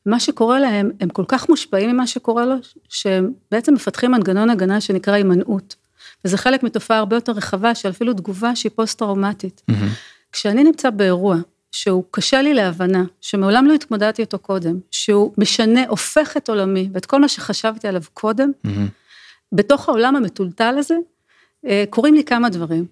מה 0.06 0.20
שקורה 0.20 0.60
להם, 0.60 0.92
הם 1.00 1.10
כל 1.10 1.24
כך 1.28 1.50
מושפעים 1.50 1.90
ממה 1.90 2.08
שקורה 2.08 2.46
לו, 2.46 2.56
שהם 2.90 3.32
בעצם 3.52 3.74
מפתחים 3.74 4.12
מנגנון 4.12 4.50
הגנה 4.50 4.82
שנקרא 4.82 5.14
הימנעות. 5.14 5.76
וזה 6.26 6.38
חלק 6.38 6.64
מתופעה 6.64 6.98
הרבה 6.98 7.16
יותר 7.16 7.32
רחבה 7.32 7.76
של 7.76 7.90
אפילו 7.90 8.14
תגובה 8.14 8.56
שהיא 8.56 8.72
פוסט-טראומטית. 8.76 9.62
Mm-hmm. 9.72 9.74
כשאני 10.32 10.64
נמצא 10.64 10.90
באירוע 10.90 11.38
שהוא 11.72 12.04
קשה 12.12 12.42
לי 12.42 12.54
להבנה, 12.54 13.04
שמעולם 13.22 13.66
לא 13.66 13.74
התמודדתי 13.74 14.22
איתו 14.22 14.40
קודם, 14.40 14.80
שהוא 14.92 15.34
משנה, 15.38 15.88
הופך 15.88 16.38
את 16.38 16.50
עולמי 16.50 16.90
ואת 16.94 17.06
כל 17.06 17.22
מה 17.22 17.28
שחשבתי 17.28 17.88
עליו 17.88 18.02
קודם, 18.14 18.52
Mm-hmm. 18.66 18.70
בתוך 19.52 19.90
העולם 19.90 20.16
המטולטל 20.16 20.76
הזה, 20.78 20.96
אה, 21.66 21.84
קורים 21.90 22.14
לי 22.14 22.24
כמה 22.24 22.50
דברים. 22.50 22.86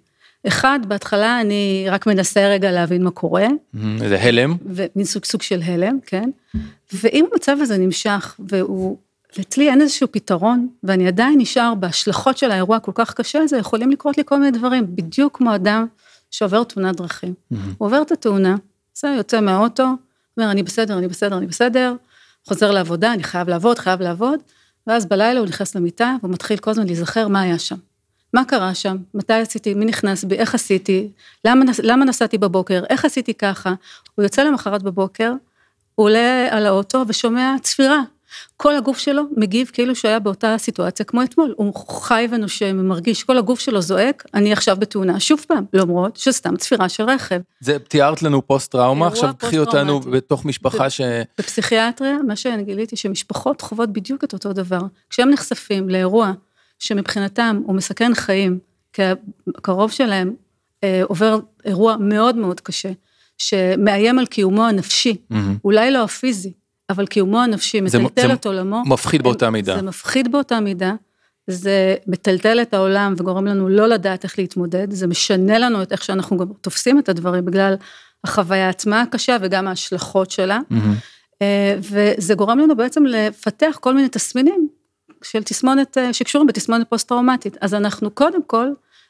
אחד, 0.47 0.79
בהתחלה 0.87 1.41
אני 1.41 1.85
רק 1.89 2.07
מנסה 2.07 2.47
רגע 2.47 2.71
להבין 2.71 3.03
מה 3.03 3.11
קורה, 3.11 3.47
Mm-hmm. 3.47 4.07
זה 4.09 4.21
הלם. 4.21 4.55
ומין 4.65 5.05
סוג 5.05 5.25
סוג 5.25 5.41
של 5.41 5.61
הלם, 5.65 5.99
כן? 6.05 6.29
ואם 6.93 7.25
המצב 7.31 7.57
הזה 7.61 7.77
נמשך, 7.77 8.35
והוא, 8.49 8.97
ואצלי 9.37 9.69
אין 9.69 9.81
איזשהו 9.81 10.07
פתרון, 10.11 10.67
ואני 10.83 11.07
עדיין 11.07 11.39
נשאר 11.41 11.75
בהשלכות 11.75 12.37
של 12.37 12.51
האירוע 12.51 12.77
הכל 12.77 12.91
כך 12.95 13.13
קשה 13.13 13.39
הזה, 13.39 13.57
יכולים 13.57 13.91
לקרות 13.91 14.17
לי 14.17 14.23
כל 14.25 14.39
מיני 14.39 14.57
דברים, 14.57 14.95
בדיוק 14.95 15.37
כמו 15.37 15.55
אדם 15.55 15.85
שעובר 16.31 16.63
תאונת 16.63 16.95
דרכים. 16.95 17.33
Mm-hmm. 17.33 17.55
הוא 17.77 17.85
עובר 17.85 18.01
את 18.01 18.11
התאונה, 18.11 18.55
בסדר, 18.93 19.11
יוצא 19.11 19.41
מהאוטו, 19.41 19.87
אומר, 20.37 20.51
אני 20.51 20.63
בסדר, 20.63 20.97
אני 20.97 21.07
בסדר, 21.07 21.37
אני 21.37 21.47
בסדר, 21.47 21.95
חוזר 22.47 22.71
לעבודה, 22.71 23.13
אני 23.13 23.23
חייב 23.23 23.49
לעבוד, 23.49 23.79
חייב 23.79 24.01
לעבוד, 24.01 24.39
ואז 24.87 25.05
בלילה 25.05 25.39
הוא 25.39 25.47
נכנס 25.47 25.75
למיטה, 25.75 26.15
והוא 26.21 26.31
מתחיל 26.33 26.57
כל 26.57 26.71
הזמן 26.71 26.85
להיזכר 26.85 27.27
מה 27.27 27.41
היה 27.41 27.59
שם. 27.59 27.75
מה 28.33 28.45
קרה 28.45 28.75
שם, 28.75 28.97
מתי 29.13 29.33
עשיתי, 29.33 29.73
מי 29.73 29.85
נכנס 29.85 30.23
בי, 30.23 30.35
איך 30.35 30.55
עשיתי, 30.55 31.09
למה, 31.45 31.65
למה 31.83 32.05
נסעתי 32.05 32.37
בבוקר, 32.37 32.83
איך 32.89 33.05
עשיתי 33.05 33.33
ככה. 33.33 33.73
הוא 34.15 34.23
יוצא 34.23 34.43
למחרת 34.43 34.83
בבוקר, 34.83 35.31
הוא 35.95 36.05
עולה 36.05 36.47
על 36.51 36.65
האוטו 36.65 37.03
ושומע 37.07 37.55
צפירה. 37.61 38.01
כל 38.57 38.75
הגוף 38.75 38.97
שלו 38.97 39.23
מגיב 39.37 39.69
כאילו 39.73 39.95
שהיה 39.95 40.19
באותה 40.19 40.55
סיטואציה 40.57 41.05
כמו 41.05 41.23
אתמול, 41.23 41.53
הוא 41.57 41.73
חי 41.75 42.27
ונושם 42.31 42.77
ומרגיש, 42.79 43.23
כל 43.23 43.37
הגוף 43.37 43.59
שלו 43.59 43.81
זועק, 43.81 44.25
אני 44.33 44.53
עכשיו 44.53 44.77
בתאונה. 44.79 45.19
שוב 45.19 45.45
פעם, 45.47 45.65
למרות 45.73 46.17
שסתם 46.17 46.57
צפירה 46.57 46.89
של 46.89 47.03
רכב. 47.03 47.39
זה 47.59 47.79
תיארת 47.79 48.21
לנו 48.21 48.47
פוסט 48.47 48.71
טראומה, 48.71 49.07
עכשיו 49.07 49.33
קחי 49.37 49.59
אותנו 49.59 49.99
בתוך 49.99 50.45
משפחה 50.45 50.89
ש... 50.89 51.01
בפסיכיאטריה, 51.37 52.17
מה 52.27 52.35
שאני 52.35 52.63
גיליתי, 52.63 52.95
שמשפחות 52.95 53.61
חוות 53.61 53.89
בדיוק 53.89 54.23
את 54.23 54.33
אותו 54.33 54.53
דבר. 54.53 54.81
כשהם 55.09 55.29
נחשפים 55.29 55.89
לאירוע 55.89 56.31
שמבחינתם 56.79 57.61
הוא 57.65 57.75
מסכן 57.75 58.15
חיים, 58.15 58.59
כי 58.93 59.01
הקרוב 59.57 59.91
שלהם 59.91 60.33
אה, 60.83 61.01
עובר 61.03 61.39
אירוע 61.65 61.95
מאוד 61.99 62.35
מאוד 62.35 62.59
קשה, 62.59 62.91
שמאיים 63.37 64.19
על 64.19 64.25
קיומו 64.25 64.65
הנפשי, 64.65 65.15
mm-hmm. 65.31 65.35
אולי 65.63 65.91
לא 65.91 66.03
הפיזי, 66.03 66.53
אבל 66.89 67.05
קיומו 67.05 67.41
הנפשי 67.41 67.81
מטלטל 67.81 68.33
את 68.33 68.45
עולמו. 68.45 68.81
זה 68.85 68.89
מפחיד 68.93 69.23
באותה 69.23 69.49
מידה. 69.49 69.75
זה 69.75 69.81
מפחיד 69.81 70.31
באותה 70.31 70.59
מידה, 70.59 70.93
זה 71.47 71.95
מטלטל 72.07 72.61
את 72.61 72.73
העולם 72.73 73.13
וגורם 73.17 73.45
לנו 73.45 73.69
לא 73.69 73.87
לדעת 73.87 74.23
איך 74.23 74.39
להתמודד, 74.39 74.91
זה 74.91 75.07
משנה 75.07 75.59
לנו 75.59 75.81
את 75.81 75.91
איך 75.91 76.03
שאנחנו 76.03 76.37
גם 76.37 76.47
תופסים 76.61 76.99
את 76.99 77.09
הדברים 77.09 77.45
בגלל 77.45 77.75
החוויה 78.23 78.69
עצמה 78.69 79.01
הקשה 79.01 79.37
וגם 79.41 79.67
ההשלכות 79.67 80.31
שלה. 80.31 80.59
Mm-hmm. 80.71 81.43
וזה 81.79 82.33
גורם 82.33 82.59
לנו 82.59 82.75
בעצם 82.75 83.05
לפתח 83.05 83.77
כל 83.81 83.93
מיני 83.93 84.09
תסמינים 84.09 84.67
של 85.23 85.43
תסמונת, 85.43 85.97
אה, 85.97 86.13
שקשורים 86.13 86.47
בתסמונת 86.47 86.89
פוסט-טראומטית. 86.89 87.57
אז 87.61 87.73
אנחנו 87.73 88.11
קודם 88.11 88.43
כל 88.43 88.67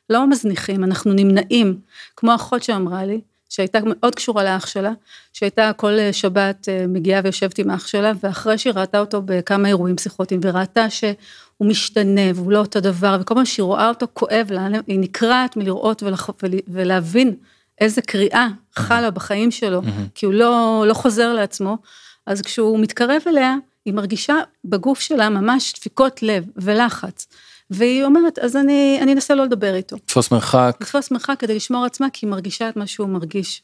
לא 0.09 0.29
מזניחים, 0.29 0.83
אנחנו 0.83 1.13
נמנעים, 1.13 1.79
כמו 2.15 2.35
אחות 2.35 2.63
שאמרה 2.63 3.05
לי, 3.05 3.21
שהייתה 3.49 3.79
מאוד 3.85 4.15
קשורה 4.15 4.43
לאח 4.43 4.65
שלה, 4.65 4.91
שהייתה 5.33 5.71
כל 5.73 5.99
אה, 5.99 6.13
שבת 6.13 6.69
אה, 6.69 6.85
מגיעה 6.87 7.21
ויושבת 7.23 7.57
עם 7.57 7.71
אח 7.71 7.87
שלה, 7.87 8.11
ואחרי 8.23 8.57
שהיא 8.57 8.73
ראתה 8.73 8.99
אותו 8.99 9.21
בכמה 9.25 9.67
אירועים 9.67 9.95
פסיכוטיים, 9.95 10.39
וראתה 10.43 10.89
שהוא 10.89 11.13
משתנה 11.61 12.21
והוא 12.35 12.51
לא 12.51 12.59
אותו 12.59 12.79
דבר, 12.79 13.17
וכל 13.21 13.35
פעם 13.35 13.45
שהיא 13.45 13.63
רואה 13.63 13.89
אותו 13.89 14.07
כואב 14.13 14.47
לה, 14.51 14.67
היא 14.87 14.99
נקרעת 14.99 15.57
מלראות 15.57 16.03
ולח... 16.03 16.29
ולהבין 16.67 17.35
איזה 17.81 18.01
קריאה 18.01 18.47
חלה 18.75 19.11
בחיים 19.11 19.51
שלו, 19.51 19.81
כי 20.15 20.25
הוא 20.25 20.33
לא, 20.33 20.83
לא 20.87 20.93
חוזר 20.93 21.33
לעצמו, 21.33 21.77
אז 22.25 22.41
כשהוא 22.41 22.79
מתקרב 22.79 23.21
אליה, 23.27 23.55
היא 23.89 23.95
מרגישה 23.95 24.35
בגוף 24.65 24.99
שלה 24.99 25.29
ממש 25.29 25.73
דפיקות 25.73 26.23
לב 26.23 26.45
ולחץ. 26.55 27.27
והיא 27.69 28.03
אומרת, 28.03 28.39
אז 28.39 28.55
אני, 28.55 28.99
אני 29.01 29.13
אנסה 29.13 29.35
לא 29.35 29.43
לדבר 29.43 29.75
איתו. 29.75 29.95
לתפוס 29.95 30.31
מרחק. 30.31 30.77
לתפוס 30.81 31.11
מרחק 31.11 31.35
כדי 31.39 31.55
לשמור 31.55 31.85
עצמה, 31.85 32.07
כי 32.13 32.25
היא 32.25 32.31
מרגישה 32.31 32.69
את 32.69 32.75
מה 32.75 32.87
שהוא 32.87 33.09
מרגיש. 33.09 33.61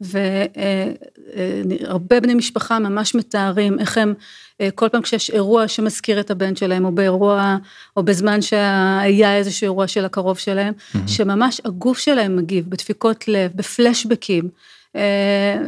והרבה 0.00 0.56
אה, 1.36 2.16
אה, 2.16 2.20
בני 2.20 2.34
משפחה 2.34 2.78
ממש 2.78 3.14
מתארים 3.14 3.78
איך 3.80 3.98
הם, 3.98 4.14
אה, 4.60 4.68
כל 4.74 4.88
פעם 4.88 5.02
כשיש 5.02 5.30
אירוע 5.30 5.68
שמזכיר 5.68 6.20
את 6.20 6.30
הבן 6.30 6.56
שלהם, 6.56 6.84
או 6.84 6.92
באירוע, 6.92 7.56
או 7.96 8.02
בזמן 8.02 8.42
שהיה 8.42 9.36
איזשהו 9.36 9.64
אירוע 9.64 9.86
של 9.86 10.04
הקרוב 10.04 10.38
שלהם, 10.38 10.72
mm-hmm. 10.74 10.98
שממש 11.06 11.60
הגוף 11.64 11.98
שלהם 11.98 12.36
מגיב 12.36 12.70
בדפיקות 12.70 13.28
לב, 13.28 13.50
בפלשבקים. 13.54 14.48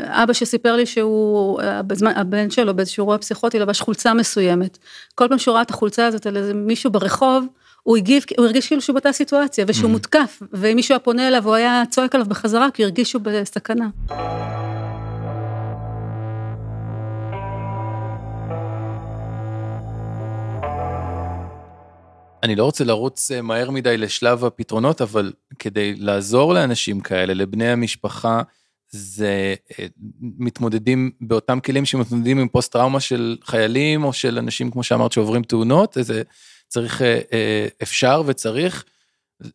אבא 0.07 0.33
שסיפר 0.33 0.77
לי 0.77 0.87
שהוא, 0.87 1.61
בזמן, 1.87 2.13
הבן 2.17 2.51
שלו 2.51 2.75
באיזשהו 2.75 3.03
אירוע 3.03 3.19
פסיכוטי 3.19 3.59
לבש 3.59 3.81
חולצה 3.81 4.15
מסוימת. 4.15 4.79
כל 5.15 5.29
פעם 5.29 5.39
שהוא 5.39 5.55
ראה 5.55 5.63
את 5.63 5.71
החולצה 5.71 6.07
הזאת 6.07 6.27
על 6.27 6.37
איזה 6.37 6.55
מישהו 6.55 6.91
ברחוב, 6.91 7.47
הוא 7.83 7.97
הגיב, 7.97 8.23
הוא 8.37 8.47
הרגיש 8.47 8.67
כאילו 8.67 8.83
שהוא 8.83 8.95
באותה 8.95 9.13
סיטואציה 9.13 9.65
ושהוא 9.69 9.89
mm. 9.89 9.93
מותקף, 9.93 10.43
ואם 10.53 10.77
מישהו 10.77 10.93
היה 10.93 10.99
פונה 10.99 11.29
אליו 11.29 11.45
הוא 11.45 11.55
היה 11.55 11.83
צועק 11.91 12.15
עליו 12.15 12.27
בחזרה 12.27 12.71
כי 12.71 12.85
הרגיש 12.85 13.11
שהוא 13.11 13.23
בסכנה. 13.23 13.89
אני 22.43 22.57
לא 22.57 22.65
רוצה 22.65 22.85
לרוץ 22.85 23.31
אה, 23.31 23.43
מהר 23.43 23.71
מדי 23.71 23.97
לשלב 23.97 24.45
הפתרונות, 24.45 25.03
אבל 25.03 25.33
כדי 25.59 25.95
לעזור 25.95 26.55
לאנשים 26.55 27.01
כאלה, 27.01 27.35
לבני 27.35 27.69
המשפחה, 27.69 28.43
זה 28.91 29.55
אה, 29.79 29.87
מתמודדים 30.21 31.11
באותם 31.21 31.61
כלים 31.61 31.85
שמתמודדים 31.85 32.39
עם 32.39 32.49
פוסט 32.49 32.73
טראומה 32.73 33.01
של 33.01 33.37
חיילים 33.45 34.05
או 34.05 34.13
של 34.13 34.39
אנשים, 34.39 34.71
כמו 34.71 34.83
שאמרת, 34.83 35.13
שעוברים 35.13 35.43
תאונות, 35.43 35.97
צריך, 36.69 37.03
אה, 37.03 37.21
אה, 37.33 37.67
אפשר 37.83 38.23
וצריך 38.27 38.85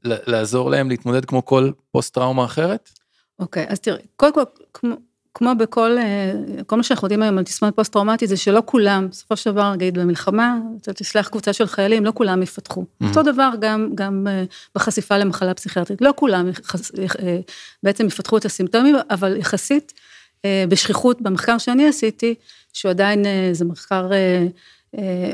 לעזור 0.03 0.71
להם 0.71 0.89
להתמודד 0.89 1.25
כמו 1.25 1.45
כל 1.45 1.71
פוסט 1.91 2.13
טראומה 2.13 2.45
אחרת? 2.45 2.89
אוקיי, 3.39 3.67
okay, 3.67 3.71
אז 3.71 3.79
תראי, 3.79 4.01
קודם 4.15 4.33
כל, 4.33 4.43
כמו, 5.33 5.51
בכל, 5.57 5.97
אה, 5.97 6.33
כל 6.67 6.75
מה 6.75 6.83
שאנחנו 6.83 7.05
יודעים 7.05 7.21
היום 7.21 7.37
על 7.37 7.43
תסמונת 7.43 7.75
פוסט 7.75 7.93
טראומטית, 7.93 8.29
זה 8.29 8.37
שלא 8.37 8.63
כולם, 8.65 9.07
בסופו 9.11 9.35
של 9.35 9.51
דבר, 9.51 9.73
נגיד 9.73 9.99
במלחמה, 9.99 10.57
אתה 10.81 10.93
תשלח 10.93 11.27
קבוצה 11.27 11.53
של 11.53 11.67
חיילים, 11.67 12.05
לא 12.05 12.11
כולם 12.15 12.43
יפתחו. 12.43 12.81
Mm-hmm. 12.81 13.07
אותו 13.07 13.23
דבר 13.23 13.49
גם, 13.59 13.89
גם 13.95 14.27
בחשיפה 14.75 15.17
למחלה 15.17 15.53
פסיכיאטרית, 15.53 16.01
לא 16.01 16.13
כולם 16.15 16.49
יחס, 16.49 16.91
בעצם 17.83 18.05
יפתחו 18.05 18.37
את 18.37 18.45
הסימפטומים, 18.45 18.95
אבל 19.09 19.37
יחסית, 19.37 19.93
בשכיחות, 20.69 21.21
במחקר 21.21 21.57
שאני 21.57 21.87
עשיתי, 21.87 22.35
שהוא 22.73 22.89
עדיין, 22.89 23.25
זה 23.51 23.65
מחקר 23.65 24.13
אה, 24.13 24.45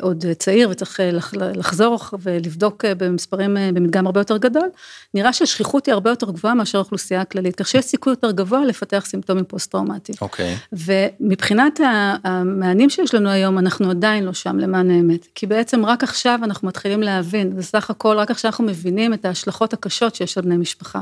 עוד 0.02 0.26
צעיר 0.39 0.70
וצריך 0.70 1.00
אה, 1.00 1.12
לחזור 1.56 2.00
ולבדוק 2.20 2.86
אה, 2.86 2.96
במספרים, 2.96 3.58
במדגם 3.74 4.06
הרבה 4.06 4.22
יותר 4.22 4.38
גדול, 4.38 4.70
נראה 5.13 5.34
שהשכיחות 5.34 5.86
היא 5.86 5.93
הרבה 5.93 6.10
יותר 6.10 6.32
גבוהה 6.32 6.54
מאשר 6.54 6.78
האוכלוסייה 6.78 7.22
הכללית, 7.22 7.56
כך 7.56 7.67
שיש 7.67 7.86
סיכוי 7.86 8.13
יותר 8.13 8.32
גבוה 8.32 8.65
לפתח 8.65 9.04
סימפטומים 9.06 9.46
פוסט-טראומטיים. 9.46 10.17
אוקיי. 10.22 10.56
Okay. 10.56 10.76
ומבחינת 11.20 11.80
המענים 12.24 12.89
שיש 12.89 13.15
לנו 13.15 13.30
היום, 13.30 13.58
אנחנו 13.60 13.89
עדיין 13.89 14.24
לא 14.24 14.34
שם 14.34 14.60
למען 14.60 14.91
האמת, 14.91 15.28
כי 15.36 15.48
בעצם 15.48 15.86
רק 15.86 16.04
עכשיו 16.04 16.39
אנחנו 16.43 16.67
מתחילים 16.67 17.02
להבין, 17.02 17.54
וסך 17.56 17.89
הכל 17.89 18.17
רק 18.17 18.32
עכשיו 18.32 18.52
אנחנו 18.52 18.63
מבינים 18.63 19.13
את 19.13 19.26
ההשלכות 19.26 19.74
הקשות 19.74 20.15
שיש 20.15 20.38
על 20.38 20.43
בני 20.43 20.58
משפחה. 20.58 21.00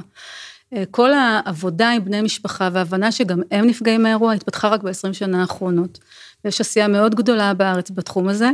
כל 0.92 1.14
העבודה 1.14 1.90
עם 1.90 2.06
בני 2.06 2.22
משפחה 2.22 2.70
וההבנה 2.74 3.12
שגם 3.12 3.42
הם 3.52 3.68
נפגעים 3.68 4.04
מהאירוע 4.04 4.34
התפתחה 4.34 4.68
רק 4.68 4.84
ב-20 4.84 5.14
שנה 5.14 5.42
האחרונות. 5.42 6.00
יש 6.46 6.62
עשייה 6.62 6.88
מאוד 6.88 7.16
גדולה 7.16 7.54
בארץ 7.54 7.92
בתחום 7.92 8.28
הזה, 8.28 8.50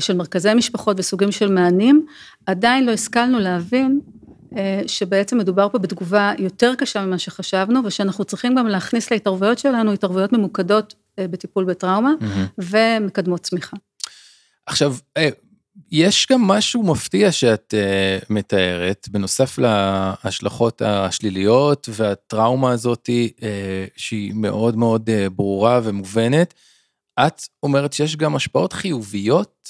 של 0.00 0.16
מרכזי 0.16 0.54
משפחות 0.54 0.96
וסוגים 1.00 1.32
של 1.32 1.52
מענים, 1.52 2.06
עדיין 2.46 2.86
לא 2.86 2.92
השכלנו 2.92 3.38
להבין 3.38 4.00
אה, 4.56 4.82
שבעצם 4.86 5.38
מדובר 5.38 5.68
פה 5.68 5.78
בתגובה 5.78 6.32
יותר 6.38 6.74
קשה 6.74 7.06
ממה 7.06 7.18
שחשבנו, 7.18 7.80
ושאנחנו 7.84 8.24
צריכים 8.24 8.54
גם 8.54 8.66
להכניס 8.66 9.10
להתערבויות 9.10 9.58
שלנו, 9.58 9.92
התערבויות 9.92 10.32
ממוקדות 10.32 10.94
אה, 11.18 11.28
בטיפול 11.28 11.64
בטראומה, 11.64 12.12
mm-hmm. 12.20 12.62
ומקדמות 12.64 13.40
צמיחה. 13.40 13.76
עכשיו, 14.66 14.94
אה, 15.16 15.28
יש 15.90 16.26
גם 16.30 16.42
משהו 16.42 16.82
מפתיע 16.82 17.32
שאת 17.32 17.74
uh, 17.74 18.26
מתארת, 18.30 19.08
בנוסף 19.10 19.58
להשלכות 19.58 20.82
השליליות 20.82 21.88
והטראומה 21.92 22.70
הזאתי, 22.70 23.32
uh, 23.36 23.42
שהיא 23.96 24.32
מאוד 24.34 24.76
מאוד 24.76 25.10
uh, 25.10 25.30
ברורה 25.30 25.80
ומובנת, 25.82 26.54
את 27.26 27.42
אומרת 27.62 27.92
שיש 27.92 28.16
גם 28.16 28.36
השפעות 28.36 28.72
חיוביות 28.72 29.68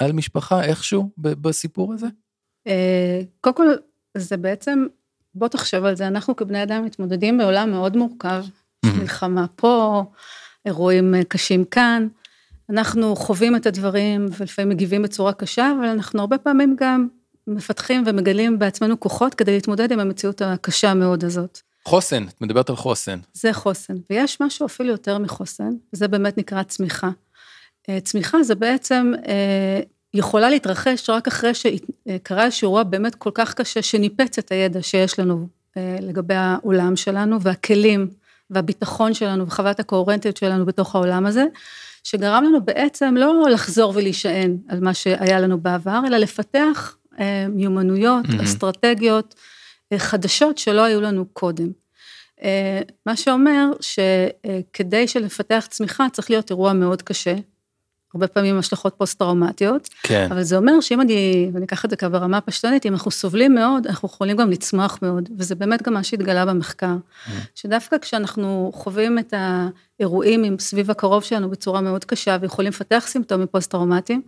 על 0.00 0.12
משפחה 0.12 0.64
איכשהו 0.64 1.10
בסיפור 1.18 1.94
הזה? 1.94 2.06
קודם 3.40 3.56
כל, 3.56 3.66
זה 4.16 4.36
בעצם, 4.36 4.86
בוא 5.34 5.48
תחשב 5.48 5.84
על 5.84 5.96
זה, 5.96 6.06
אנחנו 6.06 6.36
כבני 6.36 6.62
אדם 6.62 6.84
מתמודדים 6.84 7.38
בעולם 7.38 7.70
מאוד 7.70 7.96
מורכב, 7.96 8.44
מלחמה 8.84 9.46
פה, 9.56 10.04
אירועים 10.66 11.14
קשים 11.28 11.64
כאן, 11.64 12.08
אנחנו 12.72 13.16
חווים 13.16 13.56
את 13.56 13.66
הדברים 13.66 14.26
ולפעמים 14.38 14.68
מגיבים 14.68 15.02
בצורה 15.02 15.32
קשה, 15.32 15.72
אבל 15.78 15.88
אנחנו 15.88 16.20
הרבה 16.20 16.38
פעמים 16.38 16.76
גם 16.78 17.08
מפתחים 17.46 18.04
ומגלים 18.06 18.58
בעצמנו 18.58 19.00
כוחות 19.00 19.34
כדי 19.34 19.54
להתמודד 19.54 19.92
עם 19.92 20.00
המציאות 20.00 20.42
הקשה 20.42 20.94
מאוד 20.94 21.24
הזאת. 21.24 21.60
חוסן, 21.84 22.24
את 22.28 22.40
מדברת 22.40 22.70
על 22.70 22.76
חוסן. 22.76 23.18
זה 23.32 23.52
חוסן, 23.52 23.94
ויש 24.10 24.40
משהו 24.40 24.66
אפילו 24.66 24.90
יותר 24.90 25.18
מחוסן, 25.18 25.70
זה 25.92 26.08
באמת 26.08 26.38
נקרא 26.38 26.62
צמיחה. 26.62 27.10
אה, 27.88 28.00
צמיחה 28.00 28.42
זה 28.42 28.54
בעצם 28.54 29.12
אה, 29.28 29.80
יכולה 30.14 30.50
להתרחש 30.50 31.10
רק 31.10 31.26
אחרי 31.26 31.52
שקרה 31.54 32.44
איזשהו 32.44 32.66
אירוע 32.66 32.82
באמת 32.82 33.14
כל 33.14 33.30
כך 33.34 33.54
קשה, 33.54 33.82
שניפץ 33.82 34.38
את 34.38 34.52
הידע 34.52 34.82
שיש 34.82 35.18
לנו 35.18 35.46
אה, 35.76 35.96
לגבי 36.00 36.34
העולם 36.34 36.96
שלנו, 36.96 37.40
והכלים, 37.40 38.08
והביטחון 38.50 39.14
שלנו, 39.14 39.46
וחוות 39.46 39.80
הקוהרנטיות 39.80 40.36
שלנו 40.36 40.66
בתוך 40.66 40.94
העולם 40.94 41.26
הזה, 41.26 41.44
שגרם 42.02 42.44
לנו 42.44 42.64
בעצם 42.64 43.14
לא 43.16 43.44
לחזור 43.50 43.92
ולהישען 43.96 44.56
על 44.68 44.80
מה 44.80 44.94
שהיה 44.94 45.40
לנו 45.40 45.60
בעבר, 45.60 46.00
אלא 46.06 46.16
לפתח 46.16 46.96
מיומנויות, 47.48 48.24
mm-hmm. 48.24 48.42
אסטרטגיות, 48.44 49.34
חדשות 49.96 50.58
שלא 50.58 50.84
היו 50.84 51.00
לנו 51.00 51.26
קודם. 51.32 51.68
אה, 52.42 52.80
מה 53.06 53.16
שאומר 53.16 53.70
שכדי 53.80 55.08
שלפתח 55.08 55.66
צמיחה 55.70 56.06
צריך 56.12 56.30
להיות 56.30 56.50
אירוע 56.50 56.72
מאוד 56.72 57.02
קשה, 57.02 57.34
הרבה 58.14 58.26
פעמים 58.26 58.58
השלכות 58.58 58.94
פוסט-טראומטיות. 58.96 59.88
כן. 60.02 60.28
אבל 60.30 60.42
זה 60.42 60.56
אומר 60.56 60.80
שאם 60.80 61.00
אני, 61.00 61.50
ואני 61.52 61.64
אקח 61.64 61.84
את 61.84 61.90
זה 61.90 62.08
ברמה 62.08 62.36
הפשטנית, 62.36 62.86
אם 62.86 62.92
אנחנו 62.92 63.10
סובלים 63.10 63.54
מאוד, 63.54 63.86
אנחנו 63.86 64.08
יכולים 64.08 64.36
גם 64.36 64.50
לצמוח 64.50 64.98
מאוד, 65.02 65.28
וזה 65.38 65.54
באמת 65.54 65.82
גם 65.82 65.94
מה 65.94 66.02
שהתגלה 66.02 66.46
במחקר. 66.46 66.96
Mm. 66.96 67.30
שדווקא 67.54 67.98
כשאנחנו 67.98 68.70
חווים 68.74 69.18
את 69.18 69.34
האירועים 69.36 70.58
סביב 70.58 70.90
הקרוב 70.90 71.22
שלנו 71.22 71.50
בצורה 71.50 71.80
מאוד 71.80 72.04
קשה, 72.04 72.36
ויכולים 72.40 72.68
לפתח 72.68 73.04
סימפטומים 73.06 73.46
פוסט-טראומטיים, 73.46 74.22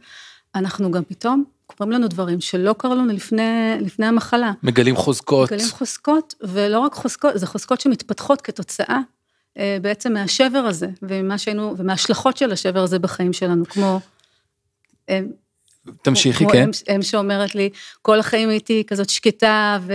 אנחנו 0.55 0.91
גם 0.91 1.03
פתאום 1.09 1.45
קורים 1.67 1.93
לנו 1.93 2.09
דברים 2.09 2.41
שלא 2.41 2.75
קרו 2.79 2.95
לנו 2.95 3.13
לפני, 3.13 3.77
לפני 3.81 4.07
המחלה. 4.07 4.53
מגלים 4.63 4.97
חוזקות. 4.97 5.53
מגלים 5.53 5.71
חוזקות, 5.71 6.35
ולא 6.43 6.79
רק 6.79 6.95
חוזקות, 6.95 7.33
זה 7.35 7.47
חוזקות 7.47 7.81
שמתפתחות 7.81 8.41
כתוצאה 8.41 8.87
אה, 8.91 9.01
בעצם 9.83 10.13
מהשבר 10.13 10.59
הזה, 10.59 10.87
ומה 11.03 11.39
שהיינו, 11.39 11.75
ומההשלכות 11.79 12.37
של 12.37 12.53
השבר 12.53 12.83
הזה 12.83 12.99
בחיים 12.99 13.33
שלנו, 13.33 13.65
כמו... 13.67 14.01
אה, 15.11 15.21
תמשיכי, 16.03 16.45
כן. 16.53 16.71
אם 16.95 17.03
שאומרת 17.03 17.55
לי, 17.55 17.71
כל 18.03 18.19
החיים 18.19 18.49
הייתי 18.49 18.85
כזאת 18.87 19.11
שקטה, 19.11 19.79
ו, 19.87 19.95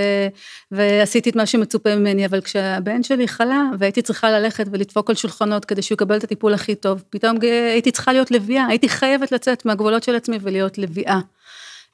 ועשיתי 0.71 1.29
את 1.29 1.35
מה 1.35 1.45
שמצופה 1.45 1.95
ממני, 1.95 2.25
אבל 2.25 2.41
כשהבן 2.41 3.03
שלי 3.03 3.27
חלה, 3.27 3.63
והייתי 3.79 4.01
צריכה 4.01 4.31
ללכת 4.31 4.65
ולדפוק 4.71 5.09
על 5.09 5.15
שולחנות 5.15 5.65
כדי 5.65 5.81
שהוא 5.81 5.95
יקבל 5.95 6.17
את 6.17 6.23
הטיפול 6.23 6.53
הכי 6.53 6.75
טוב, 6.75 7.03
פתאום 7.09 7.37
הייתי 7.71 7.91
צריכה 7.91 8.13
להיות 8.13 8.31
לביאה, 8.31 8.65
הייתי 8.67 8.89
חייבת 8.89 9.31
לצאת 9.31 9.65
מהגבולות 9.65 10.03
של 10.03 10.15
עצמי 10.15 10.37
ולהיות 10.41 10.77
לביאה. 10.77 11.19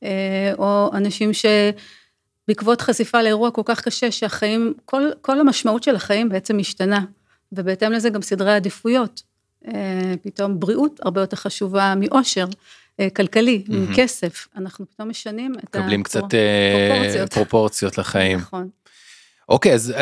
אה, 0.04 0.54
או 0.58 0.92
אנשים 0.94 1.32
שבעקבות 1.34 2.82
חשיפה 2.82 3.22
לאירוע 3.22 3.52
כל 3.52 3.62
כך 3.66 3.82
קשה, 3.82 4.12
שהחיים, 4.12 4.74
כל, 4.86 5.10
כל 5.22 5.40
המשמעות 5.40 5.84
של 5.84 5.96
החיים 5.96 6.30
בעצם 6.30 6.58
משתנה. 6.58 7.00
ובהתאם 7.52 7.92
לזה 7.92 8.10
גם 8.10 8.22
סדרי 8.22 8.56
עדיפויות. 8.56 9.22
אה, 9.68 10.14
פתאום 10.22 10.60
בריאות 10.60 11.00
הרבה 11.04 11.22
יותר 11.22 11.38
חשובה 11.38 11.94
מאושר. 11.98 12.46
אה, 13.00 13.10
כלכלי, 13.10 13.64
mm-hmm. 13.68 13.74
מכסף, 13.74 14.48
אנחנו 14.58 14.86
פתאום 14.90 15.10
משנים 15.10 15.54
את 15.60 15.64
מקבלים 15.64 16.04
קצת 16.04 16.34
אה, 16.34 16.90
פרופורציות. 16.90 17.34
פרופורציות 17.34 17.98
לחיים. 17.98 18.38
נכון. 18.38 18.70
אוקיי, 19.50 19.74
אז, 19.74 19.94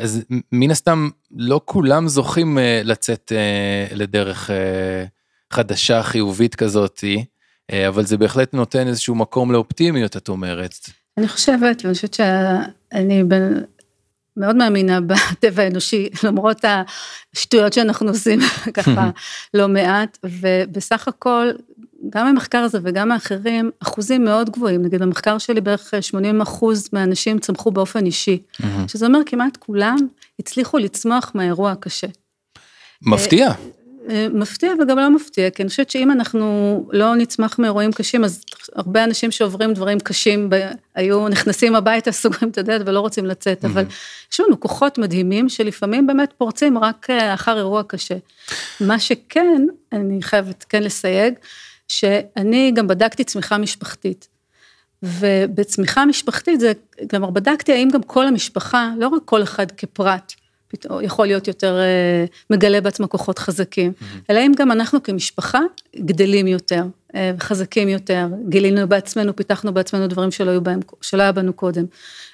אז 0.00 0.24
מן 0.52 0.70
הסתם 0.70 1.08
לא 1.30 1.60
כולם 1.64 2.08
זוכים 2.08 2.58
לצאת 2.84 3.32
לדרך 3.92 4.50
חדשה, 5.52 6.02
חיובית 6.02 6.54
כזאתי, 6.54 7.24
אבל 7.88 8.06
זה 8.06 8.16
בהחלט 8.16 8.54
נותן 8.54 8.88
איזשהו 8.88 9.14
מקום 9.14 9.52
לאופטימיות, 9.52 10.16
את 10.16 10.28
אומרת. 10.28 10.74
אני 11.18 11.28
חושבת, 11.28 11.84
ואני 11.84 11.94
חושבת 11.94 12.14
שאני 12.14 13.22
מאוד 14.36 14.56
מאמינה 14.56 15.00
בטבע 15.00 15.62
האנושי, 15.62 16.08
למרות 16.24 16.64
השטויות 17.34 17.72
שאנחנו 17.72 18.08
עושים 18.08 18.40
ככה 18.74 19.10
לא 19.54 19.68
מעט, 19.68 20.18
ובסך 20.24 21.08
הכל, 21.08 21.48
גם 22.10 22.26
המחקר 22.26 22.58
הזה 22.58 22.78
וגם 22.82 23.12
האחרים, 23.12 23.70
אחוזים 23.82 24.24
מאוד 24.24 24.50
גבוהים, 24.50 24.82
נגיד 24.82 25.02
במחקר 25.02 25.38
שלי 25.38 25.60
בערך 25.60 25.94
80 26.00 26.40
אחוז 26.40 26.88
מהאנשים 26.92 27.38
צמחו 27.38 27.70
באופן 27.70 28.06
אישי, 28.06 28.42
שזה 28.86 29.06
אומר 29.06 29.18
כמעט 29.26 29.56
כולם 29.56 29.96
הצליחו 30.38 30.78
לצמוח 30.78 31.32
מהאירוע 31.34 31.70
הקשה. 31.70 32.06
מפתיע. 33.02 33.52
אה, 34.10 34.26
מפתיע 34.32 34.72
וגם 34.82 34.98
לא 34.98 35.10
מפתיע, 35.10 35.50
כי 35.50 35.62
אני 35.62 35.68
חושבת 35.68 35.90
שאם 35.90 36.10
אנחנו 36.10 36.88
לא 36.92 37.14
נצמח 37.14 37.58
מאירועים 37.58 37.92
קשים, 37.92 38.24
אז 38.24 38.42
הרבה 38.74 39.04
אנשים 39.04 39.30
שעוברים 39.30 39.74
דברים 39.74 40.00
קשים, 40.00 40.50
היו 40.94 41.28
נכנסים 41.28 41.74
הביתה, 41.74 42.12
סוגרים 42.22 42.50
את 42.50 42.58
הדלת 42.58 42.88
ולא 42.88 43.00
רוצים 43.00 43.26
לצאת, 43.26 43.64
אבל 43.64 43.84
יש 44.32 44.40
לנו 44.40 44.60
כוחות 44.60 44.98
מדהימים 44.98 45.48
שלפעמים 45.48 46.06
באמת 46.06 46.32
פורצים 46.38 46.78
רק 46.78 47.10
אה, 47.10 47.34
אחר 47.34 47.58
אירוע 47.58 47.82
קשה. 47.82 48.16
מה 48.80 48.98
שכן, 48.98 49.66
אני 49.92 50.22
חייבת 50.22 50.64
כן 50.68 50.82
לסייג, 50.82 51.34
שאני 51.88 52.72
גם 52.74 52.88
בדקתי 52.88 53.24
צמיחה 53.24 53.58
משפחתית. 53.58 54.28
ובצמיחה 55.02 56.06
משפחתית 56.06 56.60
זה, 56.60 56.72
כלומר 57.10 57.30
בדקתי 57.30 57.72
האם 57.72 57.88
גם 57.92 58.02
כל 58.02 58.26
המשפחה, 58.26 58.90
לא 58.98 59.08
רק 59.08 59.22
כל 59.24 59.42
אחד 59.42 59.70
כפרט, 59.70 60.32
פתאום 60.70 61.04
יכול 61.04 61.26
להיות 61.26 61.48
יותר 61.48 61.78
אה, 61.78 62.24
מגלה 62.50 62.80
בעצמו 62.80 63.08
כוחות 63.08 63.38
חזקים. 63.38 63.92
אלא 64.30 64.38
אם 64.38 64.52
גם 64.56 64.72
אנחנו 64.72 65.02
כמשפחה 65.02 65.60
גדלים 65.96 66.46
יותר, 66.46 66.82
אה, 67.14 67.32
חזקים 67.40 67.88
יותר, 67.88 68.26
גילינו 68.48 68.88
בעצמנו, 68.88 69.36
פיתחנו 69.36 69.74
בעצמנו 69.74 70.06
דברים 70.06 70.30
שלא 70.30 70.50
היו 70.50 70.60
בהם, 70.60 70.80
שלא 71.00 71.22
היה 71.22 71.32
בנו 71.32 71.52
קודם. 71.52 71.84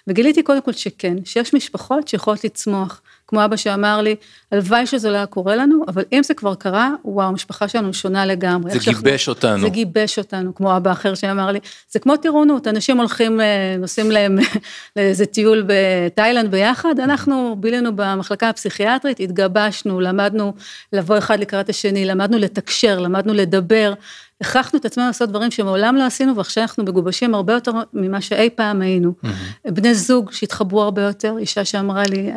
וגיליתי 0.06 0.42
קודם 0.42 0.62
כל 0.62 0.72
שכן, 0.72 1.16
שיש 1.24 1.54
משפחות 1.54 2.08
שיכולות 2.08 2.44
לצמוח, 2.44 3.02
כמו 3.28 3.44
אבא 3.44 3.56
שאמר 3.56 4.00
לי, 4.00 4.16
הלוואי 4.52 4.86
שזה 4.86 5.10
לא 5.10 5.16
היה 5.16 5.26
קורה 5.26 5.56
לנו, 5.56 5.84
אבל 5.88 6.04
אם 6.12 6.22
זה 6.22 6.34
כבר 6.34 6.54
קרה, 6.54 6.90
וואו, 7.04 7.28
המשפחה 7.28 7.68
שלנו 7.68 7.94
שונה 7.94 8.26
לגמרי. 8.26 8.72
זה 8.72 8.78
גיבש 8.78 9.24
שאנחנו, 9.24 9.32
אותנו. 9.32 9.60
זה 9.60 9.68
גיבש 9.68 10.18
אותנו, 10.18 10.54
כמו 10.54 10.76
אבא 10.76 10.92
אחר 10.92 11.14
שאמר 11.14 11.50
לי, 11.52 11.58
זה 11.90 11.98
כמו 11.98 12.16
טירונות, 12.16 12.66
אנשים 12.66 12.98
הולכים, 12.98 13.40
אה, 13.40 13.76
נוסעים 13.78 14.10
להם 14.10 14.38
לאיזה 14.96 15.26
טיול 15.26 15.66
בתאילנד 15.66 16.50
ביחד, 16.50 17.00
אנחנו 17.00 17.56
בילינו 17.60 17.96
במחלקה 17.96 18.48
הפסיכיאטרית, 18.48 19.20
התגבשנו, 19.20 20.00
למדנו 20.00 20.52
לבוא 20.92 21.18
אחד 21.18 21.40
לקראת 21.40 21.68
השני, 21.68 22.04
למדנו 22.04 22.38
לתקשר, 22.38 22.98
למדנו 22.98 23.34
לדבר, 23.34 23.94
הכרחנו 24.40 24.78
את 24.78 24.84
עצמנו 24.84 25.06
לעשות 25.06 25.28
דברים 25.28 25.50
שמעולם 25.50 25.96
לא 25.96 26.06
עשינו, 26.06 26.36
ועכשיו 26.36 26.62
אנחנו 26.62 26.82
מגובשים 26.82 27.34
הרבה 27.34 27.52
יותר 27.52 27.72
ממה 27.92 28.20
שאי 28.20 28.50
פעם 28.50 28.82
היינו. 28.82 29.12
Mm-hmm. 29.24 29.70
בני 29.70 29.94
זוג 29.94 30.32
שהתחברו 30.32 30.82
הרבה 30.82 31.02
יותר, 31.02 31.34
אישה 31.38 31.64
שאמרה 31.64 32.02
לי, 32.02 32.32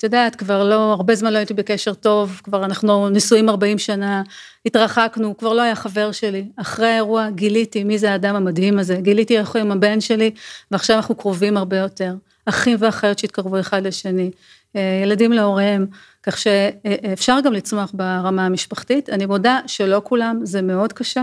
את 0.00 0.04
יודעת, 0.04 0.36
כבר 0.36 0.64
לא, 0.64 0.92
הרבה 0.92 1.14
זמן 1.14 1.32
לא 1.32 1.38
הייתי 1.38 1.54
בקשר 1.54 1.94
טוב, 1.94 2.40
כבר 2.44 2.64
אנחנו 2.64 3.08
נשואים 3.08 3.48
40 3.48 3.78
שנה, 3.78 4.22
התרחקנו, 4.66 5.36
כבר 5.36 5.52
לא 5.52 5.62
היה 5.62 5.74
חבר 5.74 6.12
שלי. 6.12 6.44
אחרי 6.56 6.86
האירוע 6.86 7.30
גיליתי 7.30 7.84
מי 7.84 7.98
זה 7.98 8.12
האדם 8.12 8.36
המדהים 8.36 8.78
הזה, 8.78 8.96
גיליתי 8.96 9.38
איך 9.38 9.50
הוא 9.50 9.60
עם 9.60 9.72
הבן 9.72 10.00
שלי, 10.00 10.30
ועכשיו 10.70 10.96
אנחנו 10.96 11.14
קרובים 11.14 11.56
הרבה 11.56 11.76
יותר. 11.76 12.14
אחים 12.46 12.76
ואחיות 12.80 13.18
שהתקרבו 13.18 13.60
אחד 13.60 13.86
לשני, 13.86 14.30
אה, 14.76 15.00
ילדים 15.02 15.32
להוריהם, 15.32 15.86
כך 16.22 16.38
שאפשר 16.38 17.38
גם 17.44 17.52
לצמוח 17.52 17.90
ברמה 17.94 18.46
המשפחתית. 18.46 19.10
אני 19.10 19.26
מודה 19.26 19.60
שלא 19.66 20.02
כולם, 20.04 20.40
זה 20.42 20.62
מאוד 20.62 20.92
קשה. 20.92 21.22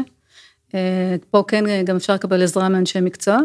אה, 0.76 1.16
פה 1.32 1.44
כן 1.48 1.84
גם 1.84 1.96
אפשר 1.96 2.14
לקבל 2.14 2.44
עזרה 2.44 2.70
מאנשי 2.70 3.02
מקצוע. 3.02 3.38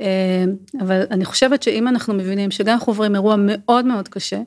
אה, 0.00 0.44
אבל 0.80 1.02
אני 1.10 1.24
חושבת 1.24 1.62
שאם 1.62 1.88
אנחנו 1.88 2.14
מבינים 2.14 2.50
שגם 2.50 2.74
אנחנו 2.74 2.90
עוברים 2.90 3.14
אירוע 3.14 3.36
מאוד 3.38 3.84
מאוד 3.84 4.08
קשה, 4.08 4.40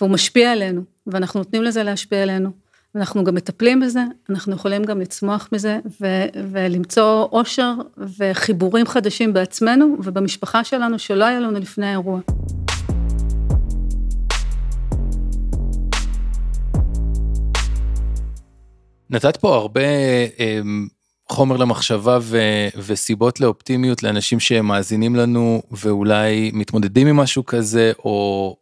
והוא 0.00 0.10
משפיע 0.10 0.52
עלינו, 0.52 0.82
ואנחנו 1.06 1.40
נותנים 1.40 1.62
לזה 1.62 1.82
להשפיע 1.82 2.22
עלינו, 2.22 2.50
ואנחנו 2.94 3.24
גם 3.24 3.34
מטפלים 3.34 3.80
בזה, 3.80 4.02
אנחנו 4.30 4.52
יכולים 4.52 4.84
גם 4.84 5.00
לצמוח 5.00 5.48
מזה, 5.52 5.78
ו- 6.00 6.26
ולמצוא 6.50 7.28
אושר 7.32 7.74
וחיבורים 8.18 8.86
חדשים 8.86 9.32
בעצמנו 9.32 9.96
ובמשפחה 10.04 10.64
שלנו 10.64 10.98
שלא 10.98 11.24
היה 11.24 11.40
לנו 11.40 11.60
לפני 11.60 11.86
האירוע. 11.86 12.20
נתת 19.10 19.36
פה 19.36 19.54
הרבה 19.56 19.80
אמ, 20.38 20.88
חומר 21.28 21.56
למחשבה 21.56 22.18
ו- 22.22 22.68
וסיבות 22.76 23.40
לאופטימיות 23.40 24.02
לאנשים 24.02 24.40
שמאזינים 24.40 25.16
לנו 25.16 25.62
ואולי 25.70 26.50
מתמודדים 26.54 27.06
עם 27.06 27.16
משהו 27.16 27.44
כזה 27.44 27.92
או 27.98 28.56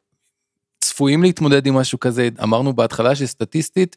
צפויים 0.83 1.23
להתמודד 1.23 1.67
עם 1.67 1.75
משהו 1.75 2.01
כזה, 2.01 2.29
אמרנו 2.43 2.73
בהתחלה 2.73 3.17
שסטטיסטית 3.17 3.97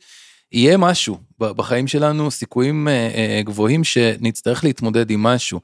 יהיה 0.51 0.77
משהו 0.77 1.17
בחיים 1.39 1.87
שלנו, 1.87 2.31
סיכויים 2.31 2.87
אה, 2.87 2.93
אה, 2.93 3.41
גבוהים 3.43 3.83
שנצטרך 3.83 4.63
להתמודד 4.63 5.09
עם 5.09 5.23
משהו. 5.23 5.59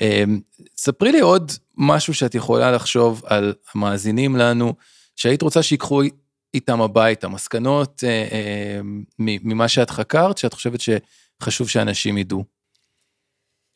אה, 0.00 0.24
ספרי 0.76 1.12
לי 1.12 1.20
עוד 1.20 1.52
משהו 1.76 2.14
שאת 2.14 2.34
יכולה 2.34 2.72
לחשוב 2.72 3.22
על 3.26 3.54
המאזינים 3.74 4.36
לנו, 4.36 4.74
שהיית 5.16 5.42
רוצה 5.42 5.62
שיקחו 5.62 6.02
איתם 6.54 6.80
הביתה, 6.80 7.28
מסקנות 7.28 8.04
ממה 9.18 9.68
שאת 9.68 9.90
חקרת, 9.90 10.38
שאת 10.38 10.52
חושבת 10.52 10.80
שחשוב 10.80 11.68
שאנשים 11.68 12.18
ידעו. 12.18 12.44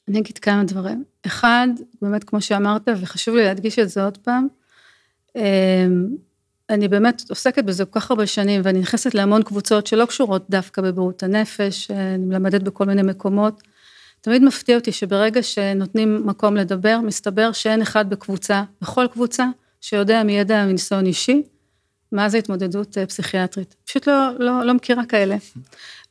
אני 0.08 0.18
אגיד 0.18 0.38
כמה 0.38 0.64
דברים. 0.64 1.04
אחד, 1.26 1.68
באמת 2.02 2.24
כמו 2.24 2.40
שאמרת, 2.40 2.88
וחשוב 3.00 3.34
לי 3.34 3.44
להדגיש 3.44 3.78
את 3.78 3.88
זה 3.88 4.04
עוד 4.04 4.18
פעם, 4.18 4.46
אני 6.70 6.88
באמת 6.88 7.22
עוסקת 7.28 7.64
בזה 7.64 7.84
כל 7.84 8.00
כך 8.00 8.10
הרבה 8.10 8.26
שנים, 8.26 8.60
ואני 8.64 8.78
נכנסת 8.78 9.14
להמון 9.14 9.42
קבוצות 9.42 9.86
שלא 9.86 10.06
קשורות 10.06 10.50
דווקא 10.50 10.82
בבריאות 10.82 11.22
הנפש, 11.22 11.90
אני 11.90 12.24
מלמדת 12.24 12.62
בכל 12.62 12.84
מיני 12.84 13.02
מקומות. 13.02 13.62
תמיד 14.20 14.42
מפתיע 14.42 14.76
אותי 14.76 14.92
שברגע 14.92 15.42
שנותנים 15.42 16.26
מקום 16.26 16.56
לדבר, 16.56 17.00
מסתבר 17.02 17.52
שאין 17.52 17.82
אחד 17.82 18.10
בקבוצה, 18.10 18.62
בכל 18.82 19.06
קבוצה, 19.12 19.46
שיודע 19.80 20.22
מידע 20.22 20.64
מניסיון 20.66 21.06
אישי, 21.06 21.42
מה 22.12 22.28
זה 22.28 22.38
התמודדות 22.38 22.98
אה, 22.98 23.06
פסיכיאטרית. 23.06 23.74
פשוט 23.84 24.08
לא, 24.08 24.28
לא, 24.38 24.64
לא 24.64 24.74
מכירה 24.74 25.06
כאלה. 25.06 25.36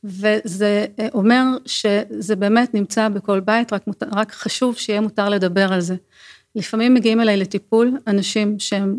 וזה 0.04 0.86
אה, 1.00 1.08
אומר 1.14 1.42
שזה 1.66 2.36
באמת 2.36 2.74
נמצא 2.74 3.08
בכל 3.08 3.40
בית, 3.40 3.72
רק, 3.72 3.82
רק 4.12 4.32
חשוב 4.32 4.76
שיהיה 4.76 5.00
מותר 5.00 5.28
לדבר 5.28 5.72
על 5.72 5.80
זה. 5.80 5.94
לפעמים 6.54 6.94
מגיעים 6.94 7.20
אליי 7.20 7.36
לטיפול 7.36 7.92
אנשים 8.06 8.58
שהם 8.58 8.96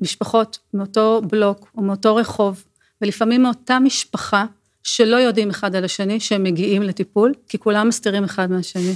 משפחות 0.00 0.58
מאותו 0.74 1.22
בלוק 1.30 1.68
או 1.76 1.82
מאותו 1.82 2.16
רחוב, 2.16 2.64
ולפעמים 3.02 3.42
מאותה 3.42 3.78
משפחה 3.78 4.44
שלא 4.82 5.16
יודעים 5.16 5.50
אחד 5.50 5.76
על 5.76 5.84
השני 5.84 6.20
שהם 6.20 6.42
מגיעים 6.42 6.82
לטיפול, 6.82 7.34
כי 7.48 7.58
כולם 7.58 7.88
מסתירים 7.88 8.24
אחד 8.24 8.50
מהשני. 8.50 8.94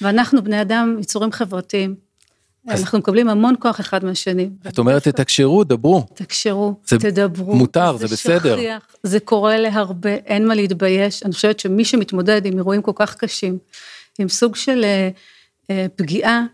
ואנחנו 0.00 0.44
בני 0.44 0.60
אדם 0.60 0.96
יצורים 1.00 1.32
חברתיים. 1.32 1.94
אז... 2.68 2.80
אנחנו 2.80 2.98
מקבלים 2.98 3.28
המון 3.28 3.54
כוח 3.58 3.80
אחד 3.80 4.04
מהשני. 4.04 4.50
את 4.68 4.78
אומרת, 4.78 5.08
תתקשרו, 5.08 5.64
דברו. 5.64 6.06
תקשרו, 6.14 6.74
זה 6.86 6.98
תדברו. 6.98 7.54
מותר, 7.54 7.96
זה, 7.96 8.06
זה 8.06 8.14
בסדר. 8.14 8.56
שכיח, 8.56 8.94
זה 9.02 9.20
קורה 9.20 9.58
להרבה, 9.58 10.14
אין 10.14 10.48
מה 10.48 10.54
להתבייש. 10.54 11.22
אני 11.22 11.32
חושבת 11.32 11.60
שמי 11.60 11.84
שמתמודד 11.84 12.46
עם 12.46 12.58
אירועים 12.58 12.82
כל 12.82 12.92
כך 12.94 13.16
קשים, 13.16 13.58
עם 14.18 14.28
סוג 14.28 14.56
של 14.56 14.84
אה, 14.84 15.08
אה, 15.70 15.86
פגיעה, 15.96 16.44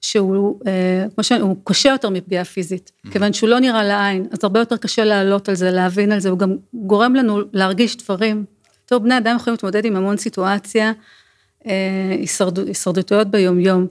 שהוא, 0.00 0.60
אה, 0.66 1.06
כמו 1.14 1.24
שאני, 1.24 1.40
הוא 1.40 1.56
קשה 1.64 1.88
יותר 1.88 2.08
מפגיעה 2.08 2.44
פיזית, 2.44 2.90
mm-hmm. 2.90 3.12
כיוון 3.12 3.32
שהוא 3.32 3.48
לא 3.48 3.58
נראה 3.58 3.84
לעין, 3.84 4.26
אז 4.30 4.38
הרבה 4.42 4.60
יותר 4.60 4.76
קשה 4.76 5.04
לעלות 5.04 5.48
על 5.48 5.54
זה, 5.54 5.70
להבין 5.70 6.12
על 6.12 6.20
זה, 6.20 6.28
הוא 6.28 6.38
גם 6.38 6.56
גורם 6.74 7.14
לנו 7.14 7.40
להרגיש 7.52 7.96
דברים. 7.96 8.44
טוב, 8.86 9.02
בני 9.02 9.18
אדם 9.18 9.36
יכולים 9.36 9.54
להתמודד 9.54 9.84
עם 9.84 9.96
המון 9.96 10.16
סיטואציה, 10.16 10.92
אה, 11.66 12.16
הישרדותויות 12.66 13.28
ביומיום, 13.28 13.86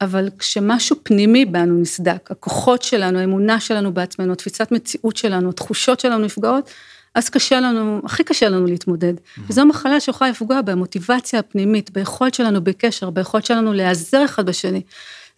אבל 0.00 0.28
כשמשהו 0.38 0.96
פנימי 1.02 1.44
בנו 1.44 1.80
נסדק, 1.80 2.30
הכוחות 2.30 2.82
שלנו, 2.82 3.18
האמונה 3.18 3.60
שלנו 3.60 3.94
בעצמנו, 3.94 4.32
התפיסת 4.32 4.68
מציאות 4.72 5.16
שלנו, 5.16 5.50
התחושות 5.50 6.00
שלנו 6.00 6.24
נפגעות, 6.24 6.70
אז 7.14 7.28
קשה 7.28 7.60
לנו, 7.60 8.00
הכי 8.04 8.24
קשה 8.24 8.48
לנו 8.48 8.66
להתמודד. 8.66 9.14
Mm-hmm. 9.16 9.40
וזו 9.48 9.66
מחלה 9.66 10.00
שיכולה 10.00 10.30
לפגוע 10.30 10.60
במוטיבציה 10.60 11.38
הפנימית, 11.38 11.90
ביכולת 11.90 12.34
שלנו 12.34 12.64
בקשר, 12.64 13.10
ביכולת 13.10 13.46
שלנו 13.46 13.72
להיעזר 13.72 14.24
אחד 14.24 14.46
בשני. 14.46 14.82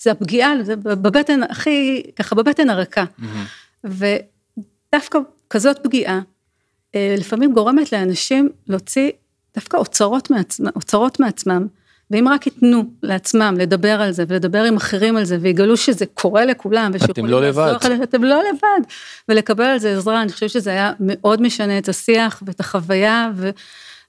זה 0.04 0.10
הפגיעה, 0.10 0.52
זה 0.62 0.76
בבטן 0.76 1.42
הכי, 1.42 2.02
ככה 2.16 2.34
בבטן 2.34 2.70
הרכה. 2.70 3.04
Mm-hmm. 3.04 3.88
ודווקא 4.94 5.18
כזאת 5.50 5.78
פגיעה, 5.82 6.20
אה, 6.94 7.14
לפעמים 7.18 7.52
גורמת 7.52 7.92
לאנשים 7.92 8.48
להוציא 8.66 9.10
דווקא 9.54 9.76
אוצרות, 9.76 10.30
מעצמם, 10.30 10.68
אוצרות 10.76 11.20
מעצמם, 11.20 11.66
ואם 12.10 12.28
רק 12.28 12.46
ייתנו 12.46 12.84
לעצמם 13.02 13.54
לדבר 13.58 14.00
על 14.02 14.12
זה 14.12 14.24
ולדבר 14.28 14.62
עם 14.62 14.76
אחרים 14.76 15.16
על 15.16 15.24
זה 15.24 15.38
ויגלו 15.40 15.76
שזה 15.76 16.06
קורה 16.06 16.44
לכולם 16.44 16.92
אתם 17.10 17.26
לא 17.26 17.42
לבד. 17.42 17.72
אתם 18.02 18.24
לא 18.24 18.42
לבד. 18.42 18.88
ולקבל 19.28 19.64
על 19.64 19.78
זה 19.78 19.96
עזרה, 19.96 20.22
אני 20.22 20.32
חושבת 20.32 20.50
שזה 20.50 20.70
היה 20.70 20.92
מאוד 21.00 21.42
משנה 21.42 21.78
את 21.78 21.88
השיח 21.88 22.42
ואת 22.46 22.60
החוויה 22.60 23.30
ו, 23.34 23.50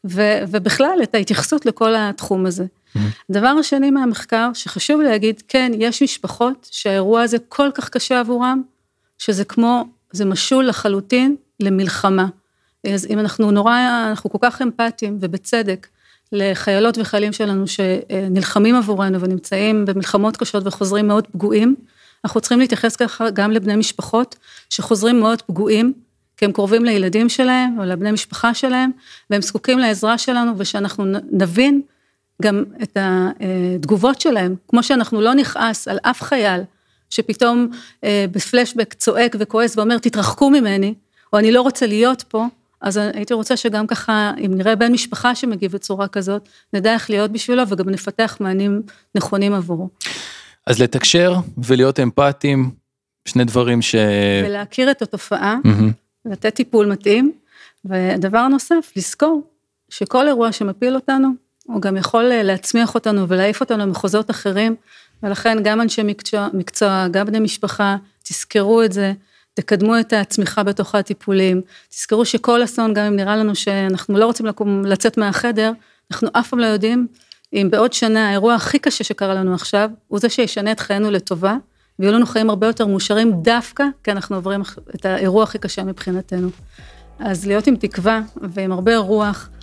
ו, 0.07 0.21
ובכלל 0.47 0.99
את 1.03 1.15
ההתייחסות 1.15 1.65
לכל 1.65 1.93
התחום 1.97 2.45
הזה. 2.45 2.65
Mm-hmm. 2.95 2.99
הדבר 3.29 3.47
השני 3.47 3.91
מהמחקר 3.91 4.49
שחשוב 4.53 5.01
להגיד, 5.01 5.43
כן, 5.47 5.71
יש 5.77 6.03
משפחות 6.03 6.67
שהאירוע 6.71 7.21
הזה 7.21 7.37
כל 7.49 7.69
כך 7.73 7.89
קשה 7.89 8.19
עבורם, 8.19 8.61
שזה 9.17 9.45
כמו, 9.45 9.85
זה 10.11 10.25
משול 10.25 10.67
לחלוטין 10.67 11.35
למלחמה. 11.59 12.25
אז 12.93 13.07
אם 13.09 13.19
אנחנו 13.19 13.51
נורא, 13.51 13.77
אנחנו 14.09 14.29
כל 14.29 14.37
כך 14.41 14.61
אמפתיים, 14.61 15.17
ובצדק, 15.21 15.87
לחיילות 16.31 16.97
וחיילים 16.97 17.33
שלנו 17.33 17.65
שנלחמים 17.67 18.75
עבורנו 18.75 19.21
ונמצאים 19.21 19.85
במלחמות 19.85 20.37
קשות 20.37 20.67
וחוזרים 20.67 21.07
מאוד 21.07 21.27
פגועים, 21.27 21.75
אנחנו 22.25 22.41
צריכים 22.41 22.59
להתייחס 22.59 22.95
ככה 22.95 23.29
גם 23.29 23.51
לבני 23.51 23.75
משפחות 23.75 24.35
שחוזרים 24.69 25.19
מאוד 25.19 25.41
פגועים, 25.41 25.93
כי 26.37 26.45
הם 26.45 26.51
קרובים 26.51 26.85
לילדים 26.85 27.29
שלהם 27.29 27.79
או 27.79 27.83
לבני 27.83 28.11
משפחה 28.11 28.53
שלהם, 28.53 28.91
והם 29.29 29.41
זקוקים 29.41 29.79
לעזרה 29.79 30.17
שלנו 30.17 30.51
ושאנחנו 30.57 31.05
נבין 31.31 31.81
גם 32.41 32.63
את 32.83 32.97
התגובות 32.99 34.21
שלהם, 34.21 34.55
כמו 34.67 34.83
שאנחנו 34.83 35.21
לא 35.21 35.33
נכעס 35.33 35.87
על 35.87 35.97
אף 36.01 36.21
חייל 36.21 36.61
שפתאום 37.09 37.69
אה, 38.03 38.25
בפלשבק 38.31 38.93
צועק 38.93 39.35
וכועס 39.39 39.77
ואומר 39.77 39.97
תתרחקו 39.97 40.49
ממני, 40.49 40.93
או 41.33 41.39
אני 41.39 41.51
לא 41.51 41.61
רוצה 41.61 41.87
להיות 41.87 42.23
פה, 42.27 42.45
אז 42.81 42.97
הייתי 42.97 43.33
רוצה 43.33 43.57
שגם 43.57 43.87
ככה, 43.87 44.31
אם 44.45 44.51
נראה 44.55 44.75
בן 44.75 44.91
משפחה 44.91 45.35
שמגיב 45.35 45.71
בצורה 45.71 46.07
כזאת, 46.07 46.49
נדע 46.73 46.93
איך 46.93 47.09
להיות 47.09 47.31
בשבילו 47.31 47.63
וגם 47.69 47.89
נפתח 47.89 48.37
מענים 48.39 48.81
נכונים 49.15 49.53
עבורו. 49.53 49.89
אז 50.67 50.81
לתקשר 50.81 51.35
ולהיות 51.57 51.99
אמפתיים, 51.99 52.71
שני 53.25 53.43
דברים 53.43 53.81
ש... 53.81 53.95
ולהכיר 54.45 54.91
את 54.91 55.01
התופעה, 55.01 55.57
mm-hmm. 55.65 56.31
לתת 56.31 56.55
טיפול 56.55 56.85
מתאים, 56.85 57.31
ודבר 57.85 58.47
נוסף, 58.47 58.91
לזכור 58.95 59.41
שכל 59.89 60.27
אירוע 60.27 60.51
שמפיל 60.51 60.95
אותנו, 60.95 61.29
הוא 61.65 61.81
גם 61.81 61.97
יכול 61.97 62.23
להצמיח 62.23 62.95
אותנו 62.95 63.27
ולהעיף 63.27 63.61
אותנו 63.61 63.77
למחוזות 63.77 64.31
אחרים, 64.31 64.75
ולכן 65.23 65.57
גם 65.63 65.81
אנשי 65.81 66.03
מקצוע, 66.03 66.47
מקצוע, 66.53 67.07
גם 67.11 67.25
בני 67.25 67.39
משפחה, 67.39 67.95
תזכרו 68.23 68.83
את 68.83 68.91
זה. 68.91 69.13
תקדמו 69.53 69.99
את 69.99 70.13
הצמיחה 70.13 70.63
בתוך 70.63 70.95
הטיפולים, 70.95 71.61
תזכרו 71.89 72.25
שכל 72.25 72.63
אסון, 72.63 72.93
גם 72.93 73.05
אם 73.05 73.15
נראה 73.15 73.35
לנו 73.35 73.55
שאנחנו 73.55 74.17
לא 74.17 74.25
רוצים 74.25 74.45
לקום, 74.45 74.85
לצאת 74.85 75.17
מהחדר, 75.17 75.71
אנחנו 76.11 76.27
אף 76.33 76.49
פעם 76.49 76.59
לא 76.59 76.65
יודעים 76.65 77.07
אם 77.53 77.67
בעוד 77.71 77.93
שנה 77.93 78.27
האירוע 78.29 78.55
הכי 78.55 78.79
קשה 78.79 79.03
שקרה 79.03 79.33
לנו 79.33 79.53
עכשיו, 79.53 79.89
הוא 80.07 80.19
זה 80.19 80.29
שישנה 80.29 80.71
את 80.71 80.79
חיינו 80.79 81.11
לטובה, 81.11 81.55
ויהיו 81.99 82.13
לנו 82.13 82.25
חיים 82.25 82.49
הרבה 82.49 82.67
יותר 82.67 82.87
מאושרים 82.87 83.31
דווקא, 83.41 83.83
כי 84.03 84.11
אנחנו 84.11 84.35
עוברים 84.35 84.61
את 84.95 85.05
האירוע 85.05 85.43
הכי 85.43 85.57
קשה 85.57 85.83
מבחינתנו. 85.83 86.49
אז 87.19 87.47
להיות 87.47 87.67
עם 87.67 87.75
תקווה 87.75 88.21
ועם 88.41 88.71
הרבה 88.71 88.97
רוח 88.97 89.49
אה, 89.49 89.54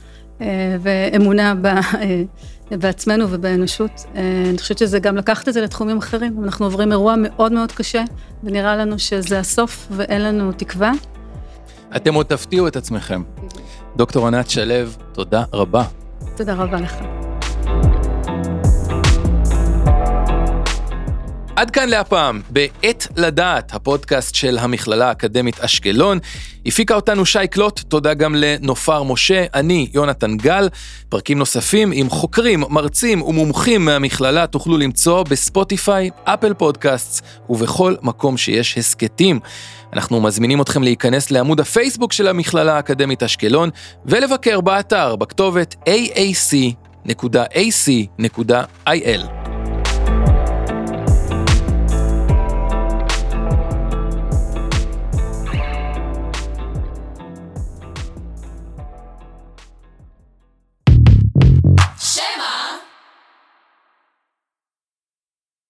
ואמונה 0.81 1.55
אה, 1.65 2.23
בעצמנו 2.71 3.27
ובאנושות. 3.31 3.91
אה, 4.17 4.45
אני 4.51 4.59
חושבת 4.59 4.79
שזה 4.79 4.99
גם 4.99 5.17
לקחת 5.17 5.49
את 5.49 5.55
זה 5.55 5.61
לתחומים 5.61 5.99
אחרים. 5.99 6.45
אנחנו 6.45 6.67
עוברים 6.67 6.93
אירוע 6.93 7.15
מאוד 7.19 7.53
מאוד 7.53 7.73
קשה, 7.73 8.03
ונראה 8.45 8.77
לנו 8.77 8.99
שזה 8.99 9.39
הסוף 9.39 9.87
ואין 9.91 10.23
לנו 10.23 10.53
תקווה. 10.53 10.93
אתם 11.97 12.15
עוד 12.15 12.27
תפתיעו 12.27 12.69
את 12.69 12.77
עצמכם. 12.77 13.23
דוקטור 13.97 14.27
ענת 14.27 14.51
שלו, 14.51 14.75
תודה 15.13 15.45
רבה. 15.53 15.85
תודה 16.37 16.55
רבה 16.55 16.81
לך. 16.81 17.22
עד 21.57 21.71
כאן 21.71 21.89
להפעם, 21.89 22.41
בעת 22.51 23.07
לדעת, 23.17 23.75
הפודקאסט 23.75 24.35
של 24.35 24.59
המכללה 24.59 25.09
האקדמית 25.09 25.61
אשקלון. 25.61 26.19
הפיקה 26.67 26.95
אותנו 26.95 27.27
שי 27.27 27.47
קלוט, 27.51 27.81
תודה 27.81 28.15
גם 28.15 28.35
לנופר 28.35 29.03
משה, 29.03 29.45
אני 29.55 29.89
יונתן 29.95 30.37
גל. 30.37 30.69
פרקים 31.09 31.39
נוספים 31.39 31.91
עם 31.95 32.11
חוקרים, 32.11 32.65
מרצים 32.71 33.23
ומומחים 33.23 33.85
מהמכללה 33.85 34.47
תוכלו 34.47 34.79
למצוא 34.79 35.23
בספוטיפיי, 35.23 36.11
אפל 36.25 36.55
פודקאסט 36.55 37.25
ובכל 37.49 37.95
מקום 38.03 38.37
שיש 38.37 38.79
הסכתים. 38.79 39.41
אנחנו 39.93 40.21
מזמינים 40.21 40.61
אתכם 40.61 40.83
להיכנס 40.83 41.31
לעמוד 41.31 41.61
הפייסבוק 41.61 42.13
של 42.13 42.29
המכללה 42.29 42.77
האקדמית 42.77 43.23
אשקלון 43.23 43.71
ולבקר 44.07 44.61
באתר 44.61 45.17
בכתובת 45.17 45.75
aac.ac.il. 45.89 46.83